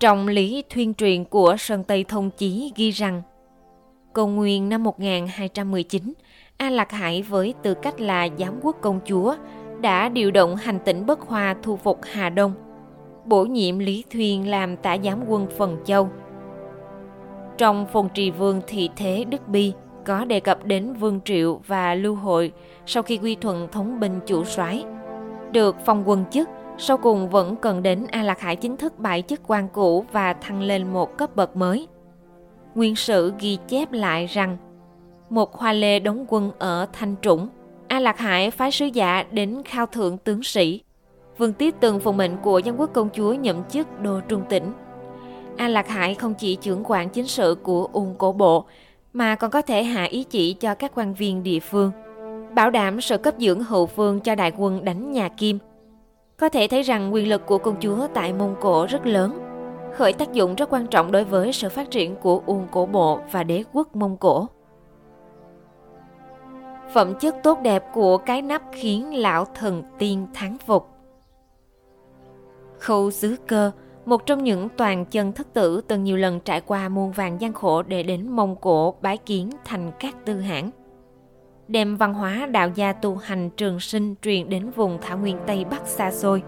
Trong 0.00 0.28
lý 0.28 0.64
thuyên 0.70 0.94
truyền 0.94 1.24
của 1.24 1.56
Sơn 1.58 1.84
Tây 1.84 2.04
Thông 2.04 2.30
Chí 2.30 2.72
ghi 2.76 2.90
rằng 2.90 3.22
công 4.12 4.36
nguyên 4.36 4.68
năm 4.68 4.82
1219, 4.82 6.12
A 6.56 6.70
Lạc 6.70 6.92
Hải 6.92 7.22
với 7.22 7.54
tư 7.62 7.74
cách 7.74 8.00
là 8.00 8.28
giám 8.38 8.60
quốc 8.62 8.76
công 8.80 9.00
chúa 9.06 9.36
đã 9.80 10.08
điều 10.08 10.30
động 10.30 10.56
hành 10.56 10.78
tỉnh 10.84 11.06
Bất 11.06 11.20
Hoa 11.20 11.56
thu 11.62 11.76
phục 11.76 12.00
Hà 12.02 12.28
Đông, 12.28 12.52
bổ 13.24 13.44
nhiệm 13.44 13.78
Lý 13.78 14.04
Thuyên 14.10 14.50
làm 14.50 14.76
tả 14.76 14.96
giám 15.04 15.24
quân 15.28 15.46
Phần 15.58 15.76
Châu. 15.84 16.08
Trong 17.62 17.86
phần 17.86 18.08
trì 18.14 18.30
vương 18.30 18.60
thị 18.66 18.90
thế 18.96 19.24
Đức 19.24 19.48
Bi, 19.48 19.72
có 20.04 20.24
đề 20.24 20.40
cập 20.40 20.64
đến 20.64 20.92
Vương 20.92 21.20
Triệu 21.24 21.60
và 21.66 21.94
Lưu 21.94 22.14
Hội 22.14 22.52
sau 22.86 23.02
khi 23.02 23.18
quy 23.18 23.34
thuận 23.34 23.68
thống 23.72 24.00
binh 24.00 24.20
chủ 24.26 24.44
soái. 24.44 24.84
Được 25.52 25.76
phong 25.84 26.02
quân 26.08 26.24
chức, 26.30 26.48
sau 26.78 26.96
cùng 26.96 27.28
vẫn 27.28 27.56
cần 27.56 27.82
đến 27.82 28.06
A 28.10 28.22
Lạc 28.22 28.40
Hải 28.40 28.56
chính 28.56 28.76
thức 28.76 28.98
bãi 28.98 29.22
chức 29.22 29.40
quan 29.46 29.68
cũ 29.68 30.04
và 30.12 30.32
thăng 30.32 30.62
lên 30.62 30.92
một 30.92 31.18
cấp 31.18 31.36
bậc 31.36 31.56
mới. 31.56 31.88
Nguyên 32.74 32.96
sử 32.96 33.32
ghi 33.38 33.58
chép 33.68 33.92
lại 33.92 34.26
rằng 34.26 34.56
một 35.30 35.54
hoa 35.54 35.72
lê 35.72 35.98
đóng 35.98 36.24
quân 36.28 36.50
ở 36.58 36.86
Thanh 36.92 37.14
Trũng, 37.22 37.48
A 37.88 38.00
Lạc 38.00 38.18
Hải 38.18 38.50
phái 38.50 38.70
sứ 38.70 38.86
giả 38.86 39.24
đến 39.30 39.62
khao 39.64 39.86
thượng 39.86 40.18
tướng 40.18 40.42
sĩ. 40.42 40.82
Vương 41.38 41.52
Tiết 41.52 41.74
từng 41.80 42.00
phụng 42.00 42.16
mệnh 42.16 42.36
của 42.42 42.58
dân 42.58 42.80
quốc 42.80 42.90
công 42.92 43.08
chúa 43.12 43.32
nhậm 43.32 43.64
chức 43.64 44.00
đô 44.00 44.20
trung 44.20 44.42
tỉnh. 44.48 44.72
A 45.62 45.68
Lạc 45.68 45.88
Hải 45.88 46.14
không 46.14 46.34
chỉ 46.34 46.56
trưởng 46.56 46.82
quản 46.84 47.08
chính 47.08 47.26
sự 47.26 47.56
của 47.62 47.88
Ung 47.92 48.14
Cổ 48.18 48.32
Bộ 48.32 48.64
mà 49.12 49.34
còn 49.34 49.50
có 49.50 49.62
thể 49.62 49.82
hạ 49.82 50.04
ý 50.04 50.24
chỉ 50.24 50.52
cho 50.52 50.74
các 50.74 50.92
quan 50.94 51.14
viên 51.14 51.42
địa 51.42 51.60
phương, 51.60 51.90
bảo 52.54 52.70
đảm 52.70 53.00
sự 53.00 53.18
cấp 53.18 53.34
dưỡng 53.38 53.62
hậu 53.62 53.86
phương 53.86 54.20
cho 54.20 54.34
đại 54.34 54.52
quân 54.56 54.84
đánh 54.84 55.12
nhà 55.12 55.28
Kim. 55.28 55.58
Có 56.36 56.48
thể 56.48 56.68
thấy 56.68 56.82
rằng 56.82 57.14
quyền 57.14 57.28
lực 57.28 57.46
của 57.46 57.58
công 57.58 57.76
chúa 57.80 58.06
tại 58.14 58.32
Mông 58.32 58.54
Cổ 58.60 58.86
rất 58.86 59.06
lớn, 59.06 59.38
khởi 59.94 60.12
tác 60.12 60.32
dụng 60.32 60.54
rất 60.54 60.72
quan 60.72 60.86
trọng 60.86 61.12
đối 61.12 61.24
với 61.24 61.52
sự 61.52 61.68
phát 61.68 61.90
triển 61.90 62.16
của 62.16 62.42
Uông 62.46 62.66
Cổ 62.70 62.86
Bộ 62.86 63.20
và 63.32 63.42
đế 63.42 63.64
quốc 63.72 63.96
Mông 63.96 64.16
Cổ. 64.16 64.46
Phẩm 66.94 67.14
chất 67.20 67.36
tốt 67.42 67.58
đẹp 67.62 67.84
của 67.92 68.18
cái 68.18 68.42
nắp 68.42 68.62
khiến 68.72 69.14
lão 69.14 69.44
thần 69.44 69.82
tiên 69.98 70.26
thắng 70.34 70.58
phục. 70.66 70.88
Khâu 72.78 73.10
xứ 73.10 73.36
cơ 73.46 73.70
một 74.04 74.26
trong 74.26 74.44
những 74.44 74.68
toàn 74.76 75.04
chân 75.04 75.32
thất 75.32 75.52
tử 75.52 75.80
từng 75.88 76.04
nhiều 76.04 76.16
lần 76.16 76.40
trải 76.40 76.60
qua 76.60 76.88
muôn 76.88 77.12
vàng 77.12 77.40
gian 77.40 77.52
khổ 77.52 77.82
để 77.82 78.02
đến 78.02 78.28
Mông 78.28 78.56
Cổ 78.56 78.94
bái 79.02 79.16
kiến 79.16 79.50
thành 79.64 79.92
các 80.00 80.14
tư 80.24 80.40
hãng. 80.40 80.70
Đem 81.68 81.96
văn 81.96 82.14
hóa 82.14 82.46
đạo 82.46 82.70
gia 82.74 82.92
tu 82.92 83.16
hành 83.16 83.50
trường 83.50 83.80
sinh 83.80 84.14
truyền 84.22 84.48
đến 84.48 84.70
vùng 84.70 84.98
thảo 85.00 85.18
nguyên 85.18 85.38
Tây 85.46 85.64
Bắc 85.64 85.86
xa 85.86 86.10
xôi. 86.10 86.42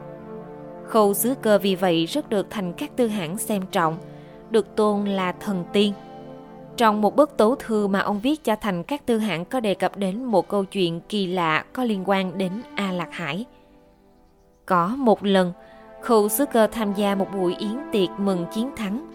Khâu 0.86 1.14
xứ 1.14 1.34
cơ 1.42 1.58
vì 1.58 1.74
vậy 1.74 2.06
rất 2.06 2.28
được 2.28 2.46
thành 2.50 2.72
các 2.72 2.96
tư 2.96 3.06
hãng 3.06 3.38
xem 3.38 3.62
trọng, 3.70 3.98
được 4.50 4.76
tôn 4.76 5.04
là 5.04 5.32
thần 5.32 5.64
tiên. 5.72 5.92
Trong 6.76 7.00
một 7.00 7.16
bức 7.16 7.36
tấu 7.36 7.54
thư 7.54 7.86
mà 7.86 8.00
ông 8.00 8.20
viết 8.20 8.44
cho 8.44 8.56
thành 8.56 8.82
các 8.82 9.06
tư 9.06 9.18
hãng 9.18 9.44
có 9.44 9.60
đề 9.60 9.74
cập 9.74 9.96
đến 9.96 10.24
một 10.24 10.48
câu 10.48 10.64
chuyện 10.64 11.00
kỳ 11.08 11.26
lạ 11.26 11.64
có 11.72 11.84
liên 11.84 12.02
quan 12.06 12.38
đến 12.38 12.52
A 12.74 12.92
Lạc 12.92 13.08
Hải. 13.12 13.44
Có 14.66 14.88
một 14.88 15.24
lần, 15.24 15.52
Khâu 16.04 16.28
sứ 16.28 16.46
cơ 16.46 16.66
tham 16.66 16.94
gia 16.94 17.14
một 17.14 17.26
buổi 17.34 17.54
yến 17.58 17.76
tiệc 17.92 18.08
mừng 18.18 18.46
chiến 18.54 18.70
thắng. 18.76 19.06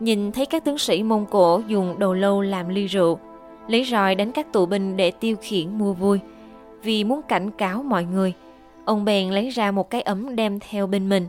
Nhìn 0.00 0.32
thấy 0.32 0.46
các 0.46 0.64
tướng 0.64 0.78
sĩ 0.78 1.02
Mông 1.02 1.26
Cổ 1.30 1.62
dùng 1.66 1.98
đầu 1.98 2.14
lâu 2.14 2.42
làm 2.42 2.68
ly 2.68 2.86
rượu, 2.86 3.18
lấy 3.68 3.84
roi 3.84 4.14
đánh 4.14 4.32
các 4.32 4.52
tù 4.52 4.66
binh 4.66 4.96
để 4.96 5.10
tiêu 5.10 5.36
khiển 5.40 5.78
mua 5.78 5.92
vui. 5.92 6.20
Vì 6.82 7.04
muốn 7.04 7.20
cảnh 7.22 7.50
cáo 7.50 7.82
mọi 7.82 8.04
người, 8.04 8.32
ông 8.84 9.04
bèn 9.04 9.30
lấy 9.30 9.50
ra 9.50 9.70
một 9.70 9.90
cái 9.90 10.02
ấm 10.02 10.36
đem 10.36 10.58
theo 10.60 10.86
bên 10.86 11.08
mình. 11.08 11.28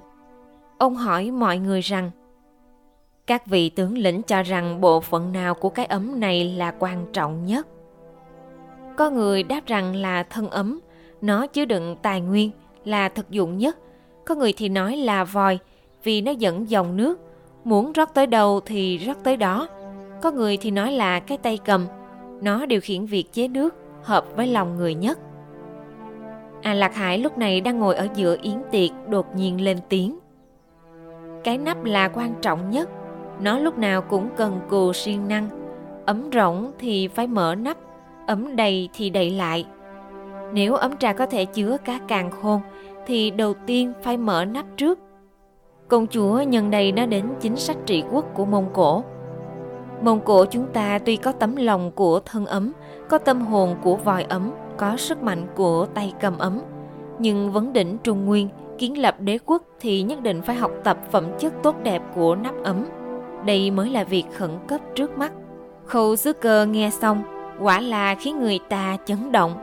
Ông 0.77 0.95
hỏi 0.95 1.31
mọi 1.31 1.57
người 1.57 1.81
rằng, 1.81 2.11
các 3.27 3.47
vị 3.47 3.69
tướng 3.69 3.97
lĩnh 3.97 4.21
cho 4.21 4.43
rằng 4.43 4.81
bộ 4.81 4.99
phận 4.99 5.31
nào 5.31 5.53
của 5.53 5.69
cái 5.69 5.85
ấm 5.85 6.19
này 6.19 6.55
là 6.57 6.73
quan 6.79 7.05
trọng 7.13 7.45
nhất? 7.45 7.67
Có 8.97 9.09
người 9.09 9.43
đáp 9.43 9.61
rằng 9.65 9.95
là 9.95 10.23
thân 10.23 10.49
ấm, 10.49 10.79
nó 11.21 11.47
chứa 11.47 11.65
đựng 11.65 11.95
tài 12.01 12.21
nguyên, 12.21 12.51
là 12.85 13.09
thực 13.09 13.29
dụng 13.29 13.57
nhất– 13.57 13.77
có 14.31 14.35
người 14.35 14.53
thì 14.57 14.69
nói 14.69 14.97
là 14.97 15.23
vòi 15.23 15.59
vì 16.03 16.21
nó 16.21 16.31
dẫn 16.31 16.69
dòng 16.69 16.97
nước, 16.97 17.19
muốn 17.63 17.91
rót 17.91 18.13
tới 18.13 18.27
đâu 18.27 18.59
thì 18.65 18.97
rót 18.97 19.17
tới 19.23 19.37
đó. 19.37 19.67
Có 20.21 20.31
người 20.31 20.57
thì 20.57 20.71
nói 20.71 20.91
là 20.91 21.19
cái 21.19 21.37
tay 21.37 21.59
cầm, 21.65 21.85
nó 22.41 22.65
điều 22.65 22.81
khiển 22.81 23.05
việc 23.05 23.33
chế 23.33 23.47
nước, 23.47 23.75
hợp 24.03 24.25
với 24.35 24.47
lòng 24.47 24.75
người 24.75 24.95
nhất. 24.95 25.19
À 26.61 26.73
Lạc 26.73 26.95
Hải 26.95 27.17
lúc 27.17 27.37
này 27.37 27.61
đang 27.61 27.79
ngồi 27.79 27.95
ở 27.95 28.07
giữa 28.15 28.37
yến 28.41 28.61
tiệc 28.71 28.89
đột 29.07 29.35
nhiên 29.35 29.61
lên 29.61 29.77
tiếng. 29.89 30.19
Cái 31.43 31.57
nắp 31.57 31.83
là 31.83 32.07
quan 32.07 32.33
trọng 32.41 32.69
nhất, 32.69 32.89
nó 33.41 33.59
lúc 33.59 33.77
nào 33.77 34.01
cũng 34.01 34.29
cần 34.37 34.59
cù 34.69 34.93
siêng 34.93 35.27
năng. 35.27 35.49
ấm 36.05 36.29
rỗng 36.33 36.71
thì 36.79 37.07
phải 37.07 37.27
mở 37.27 37.55
nắp, 37.55 37.77
ấm 38.27 38.55
đầy 38.55 38.89
thì 38.93 39.09
đậy 39.09 39.29
lại. 39.29 39.65
Nếu 40.53 40.75
ấm 40.75 40.97
trà 40.97 41.13
có 41.13 41.25
thể 41.25 41.45
chứa 41.45 41.77
cá 41.85 41.99
càng 42.07 42.31
khôn 42.31 42.61
thì 43.05 43.31
đầu 43.31 43.53
tiên 43.65 43.93
phải 44.01 44.17
mở 44.17 44.45
nắp 44.45 44.65
trước. 44.77 44.99
Công 45.87 46.07
chúa 46.07 46.41
nhân 46.41 46.71
đây 46.71 46.91
nói 46.91 47.07
đến 47.07 47.25
chính 47.39 47.55
sách 47.55 47.77
trị 47.85 48.03
quốc 48.11 48.25
của 48.33 48.45
Mông 48.45 48.69
Cổ. 48.73 49.03
Mông 50.01 50.19
Cổ 50.25 50.45
chúng 50.45 50.67
ta 50.73 50.99
tuy 51.05 51.15
có 51.15 51.31
tấm 51.31 51.55
lòng 51.55 51.91
của 51.91 52.19
thân 52.19 52.45
ấm, 52.45 52.71
có 53.09 53.17
tâm 53.17 53.41
hồn 53.41 53.75
của 53.81 53.95
vòi 53.95 54.23
ấm, 54.23 54.51
có 54.77 54.97
sức 54.97 55.23
mạnh 55.23 55.47
của 55.55 55.85
tay 55.93 56.13
cầm 56.19 56.37
ấm, 56.37 56.59
nhưng 57.19 57.51
vấn 57.51 57.73
đỉnh 57.73 57.97
Trung 58.03 58.25
Nguyên 58.25 58.49
kiến 58.77 59.01
lập 59.01 59.15
đế 59.19 59.37
quốc 59.45 59.63
thì 59.79 60.01
nhất 60.01 60.21
định 60.21 60.41
phải 60.41 60.55
học 60.55 60.71
tập 60.83 60.97
phẩm 61.11 61.25
chất 61.39 61.53
tốt 61.63 61.75
đẹp 61.83 62.01
của 62.15 62.35
nắp 62.35 62.63
ấm. 62.63 62.85
Đây 63.45 63.71
mới 63.71 63.89
là 63.89 64.03
việc 64.03 64.23
khẩn 64.33 64.51
cấp 64.67 64.81
trước 64.95 65.17
mắt. 65.17 65.31
Khâu 65.85 66.15
xứ 66.15 66.33
cơ 66.33 66.65
nghe 66.65 66.89
xong, 66.89 67.23
quả 67.59 67.79
là 67.79 68.15
khiến 68.15 68.39
người 68.39 68.59
ta 68.69 68.97
chấn 69.05 69.31
động, 69.31 69.53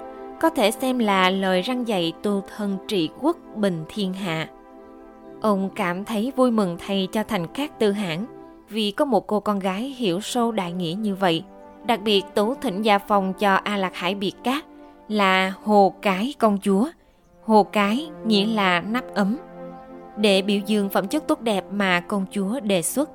có 0.41 0.51
thể 0.51 0.71
xem 0.71 0.99
là 0.99 1.31
lời 1.31 1.63
răng 1.63 1.89
dạy 1.89 2.13
tu 2.23 2.43
thân 2.57 2.79
trị 2.89 3.11
quốc 3.21 3.37
bình 3.57 3.85
thiên 3.89 4.13
hạ. 4.13 4.49
Ông 5.41 5.71
cảm 5.75 6.05
thấy 6.05 6.33
vui 6.37 6.51
mừng 6.51 6.77
thay 6.79 7.09
cho 7.13 7.23
thành 7.23 7.47
các 7.47 7.79
tư 7.79 7.93
hãn 7.93 8.27
vì 8.69 8.91
có 8.91 9.05
một 9.05 9.27
cô 9.27 9.41
con 9.41 9.59
gái 9.59 9.83
hiểu 9.83 10.21
sâu 10.21 10.53
đại 10.53 10.73
nghĩa 10.73 10.95
như 10.99 11.15
vậy. 11.15 11.45
Đặc 11.87 12.01
biệt 12.03 12.23
Tú 12.35 12.55
thỉnh 12.55 12.83
gia 12.83 12.99
phong 12.99 13.33
cho 13.33 13.55
A 13.55 13.77
Lạc 13.77 13.95
Hải 13.95 14.15
biệt 14.15 14.33
cát 14.45 14.65
là 15.09 15.53
hồ 15.65 15.95
cái 16.03 16.35
công 16.39 16.59
chúa. 16.63 16.89
Hồ 17.45 17.63
cái 17.63 18.09
nghĩa 18.27 18.47
là 18.47 18.81
nắp 18.81 19.15
ấm. 19.15 19.37
Để 20.17 20.43
biểu 20.43 20.61
dương 20.67 20.89
phẩm 20.89 21.09
chất 21.09 21.29
tốt 21.29 21.41
đẹp 21.41 21.65
mà 21.71 22.01
công 22.01 22.27
chúa 22.31 22.61
đề 22.61 22.83
xuất. 22.83 23.11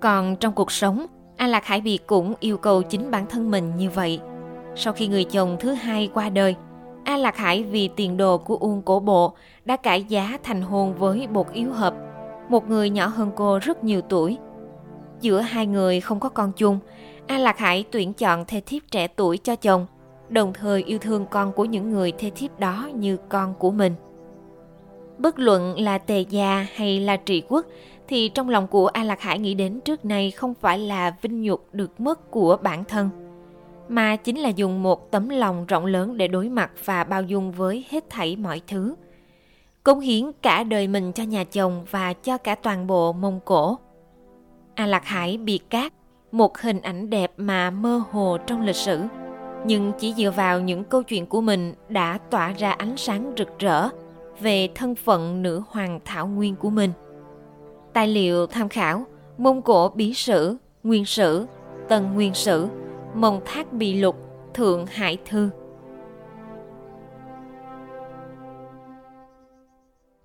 Còn 0.00 0.36
trong 0.36 0.52
cuộc 0.52 0.72
sống, 0.72 1.06
A 1.36 1.46
Lạc 1.46 1.64
Hải 1.64 1.80
Biệt 1.80 2.06
cũng 2.06 2.34
yêu 2.40 2.56
cầu 2.56 2.82
chính 2.82 3.10
bản 3.10 3.26
thân 3.26 3.50
mình 3.50 3.76
như 3.76 3.90
vậy. 3.90 4.20
Sau 4.76 4.92
khi 4.92 5.06
người 5.06 5.24
chồng 5.24 5.56
thứ 5.60 5.72
hai 5.72 6.10
qua 6.14 6.28
đời, 6.28 6.54
A 7.04 7.16
Lạc 7.16 7.36
Hải 7.36 7.62
vì 7.62 7.88
tiền 7.96 8.16
đồ 8.16 8.38
của 8.38 8.56
Uông 8.56 8.82
Cổ 8.82 9.00
Bộ 9.00 9.34
đã 9.64 9.76
cải 9.76 10.04
giá 10.04 10.38
thành 10.42 10.62
hôn 10.62 10.94
với 10.94 11.26
Bột 11.26 11.46
Yếu 11.52 11.72
Hợp, 11.72 11.94
một 12.48 12.68
người 12.68 12.90
nhỏ 12.90 13.06
hơn 13.06 13.30
cô 13.36 13.58
rất 13.62 13.84
nhiều 13.84 14.00
tuổi. 14.00 14.38
Giữa 15.20 15.40
hai 15.40 15.66
người 15.66 16.00
không 16.00 16.20
có 16.20 16.28
con 16.28 16.52
chung, 16.56 16.78
A 17.26 17.38
Lạc 17.38 17.58
Hải 17.58 17.84
tuyển 17.90 18.12
chọn 18.12 18.44
thê 18.44 18.60
thiếp 18.60 18.82
trẻ 18.90 19.06
tuổi 19.06 19.38
cho 19.38 19.56
chồng, 19.56 19.86
đồng 20.28 20.52
thời 20.52 20.82
yêu 20.82 20.98
thương 20.98 21.26
con 21.30 21.52
của 21.52 21.64
những 21.64 21.90
người 21.90 22.12
thê 22.12 22.30
thiếp 22.30 22.58
đó 22.58 22.90
như 22.94 23.16
con 23.28 23.54
của 23.54 23.70
mình. 23.70 23.94
Bất 25.18 25.38
luận 25.38 25.80
là 25.80 25.98
tề 25.98 26.20
gia 26.20 26.66
hay 26.74 27.00
là 27.00 27.16
trị 27.16 27.42
quốc 27.48 27.66
thì 28.08 28.28
trong 28.28 28.48
lòng 28.48 28.66
của 28.66 28.86
A 28.86 29.04
Lạc 29.04 29.20
Hải 29.20 29.38
nghĩ 29.38 29.54
đến 29.54 29.80
trước 29.80 30.04
nay 30.04 30.30
không 30.30 30.54
phải 30.54 30.78
là 30.78 31.14
vinh 31.22 31.42
nhục 31.42 31.66
được 31.72 32.00
mất 32.00 32.30
của 32.30 32.56
bản 32.62 32.84
thân, 32.84 33.10
mà 33.92 34.16
chính 34.16 34.38
là 34.38 34.48
dùng 34.48 34.82
một 34.82 35.10
tấm 35.10 35.28
lòng 35.28 35.66
rộng 35.66 35.86
lớn 35.86 36.16
để 36.16 36.28
đối 36.28 36.48
mặt 36.48 36.70
và 36.84 37.04
bao 37.04 37.22
dung 37.22 37.52
với 37.52 37.84
hết 37.88 38.10
thảy 38.10 38.36
mọi 38.36 38.60
thứ. 38.66 38.94
Cống 39.84 40.00
hiến 40.00 40.32
cả 40.42 40.64
đời 40.64 40.88
mình 40.88 41.12
cho 41.12 41.22
nhà 41.22 41.44
chồng 41.44 41.84
và 41.90 42.12
cho 42.12 42.38
cả 42.38 42.54
toàn 42.54 42.86
bộ 42.86 43.12
Mông 43.12 43.40
Cổ. 43.44 43.78
A 44.74 44.86
Lạc 44.86 45.04
Hải 45.04 45.36
bị 45.36 45.58
cát, 45.58 45.92
một 46.32 46.58
hình 46.58 46.80
ảnh 46.80 47.10
đẹp 47.10 47.32
mà 47.36 47.70
mơ 47.70 48.02
hồ 48.10 48.38
trong 48.46 48.60
lịch 48.60 48.76
sử, 48.76 49.00
nhưng 49.66 49.92
chỉ 49.98 50.14
dựa 50.16 50.30
vào 50.30 50.60
những 50.60 50.84
câu 50.84 51.02
chuyện 51.02 51.26
của 51.26 51.40
mình 51.40 51.74
đã 51.88 52.18
tỏa 52.30 52.52
ra 52.52 52.70
ánh 52.70 52.96
sáng 52.96 53.32
rực 53.36 53.58
rỡ 53.58 53.88
về 54.40 54.68
thân 54.74 54.94
phận 54.94 55.42
nữ 55.42 55.62
hoàng 55.68 56.00
thảo 56.04 56.26
nguyên 56.26 56.56
của 56.56 56.70
mình. 56.70 56.92
Tài 57.92 58.08
liệu 58.08 58.46
tham 58.46 58.68
khảo 58.68 59.04
Mông 59.38 59.62
Cổ 59.62 59.88
Bí 59.88 60.14
Sử, 60.14 60.56
Nguyên 60.82 61.04
Sử, 61.04 61.46
Tần 61.88 62.14
Nguyên 62.14 62.34
Sử, 62.34 62.68
Mông 63.14 63.40
Thác 63.44 63.72
bị 63.72 63.94
Lục, 63.94 64.16
Thượng 64.54 64.86
Hải 64.86 65.18
Thư. 65.24 65.50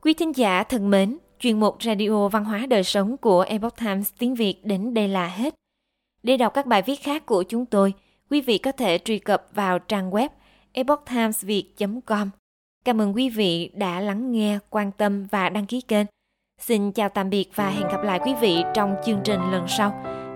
Quý 0.02 0.13
thính 0.13 0.36
giả 0.36 0.63
thân 0.63 0.89
mến, 0.89 1.17
chuyên 1.39 1.60
mục 1.60 1.84
Radio 1.84 2.28
Văn 2.28 2.45
hóa 2.45 2.65
Đời 2.65 2.84
Sống 2.84 3.17
của 3.17 3.41
Epoch 3.41 3.76
Times 3.76 4.12
tiếng 4.19 4.36
Việt 4.36 4.65
đến 4.65 4.93
đây 4.93 5.08
là 5.08 5.28
hết. 5.28 5.56
Để 6.23 6.38
đọc 6.38 6.54
các 6.54 6.65
bài 6.65 6.82
viết 6.82 6.95
khác 6.95 7.26
của 7.26 7.43
chúng 7.43 7.65
tôi, 7.65 7.93
quý 8.30 8.41
vị 8.41 8.58
có 8.58 8.71
thể 8.71 8.97
truy 8.97 9.19
cập 9.19 9.47
vào 9.54 9.80
trang 9.80 10.12
web 10.12 10.30
epochtimesviet.com. 10.71 12.30
Cảm 12.86 13.02
ơn 13.02 13.15
quý 13.15 13.30
vị 13.30 13.71
đã 13.73 14.00
lắng 14.00 14.32
nghe, 14.32 14.60
quan 14.69 14.91
tâm 14.91 15.28
và 15.32 15.50
đăng 15.50 15.65
ký 15.65 15.82
kênh. 15.82 16.06
Xin 16.62 16.91
chào 16.91 17.10
tạm 17.10 17.30
biệt 17.30 17.50
và 17.56 17.69
hẹn 17.69 17.88
gặp 17.88 18.04
lại 18.04 18.19
quý 18.26 18.34
vị 18.41 18.63
trong 18.73 18.95
chương 19.06 19.21
trình 19.23 19.39
lần 19.52 19.67
sau. 19.67 20.04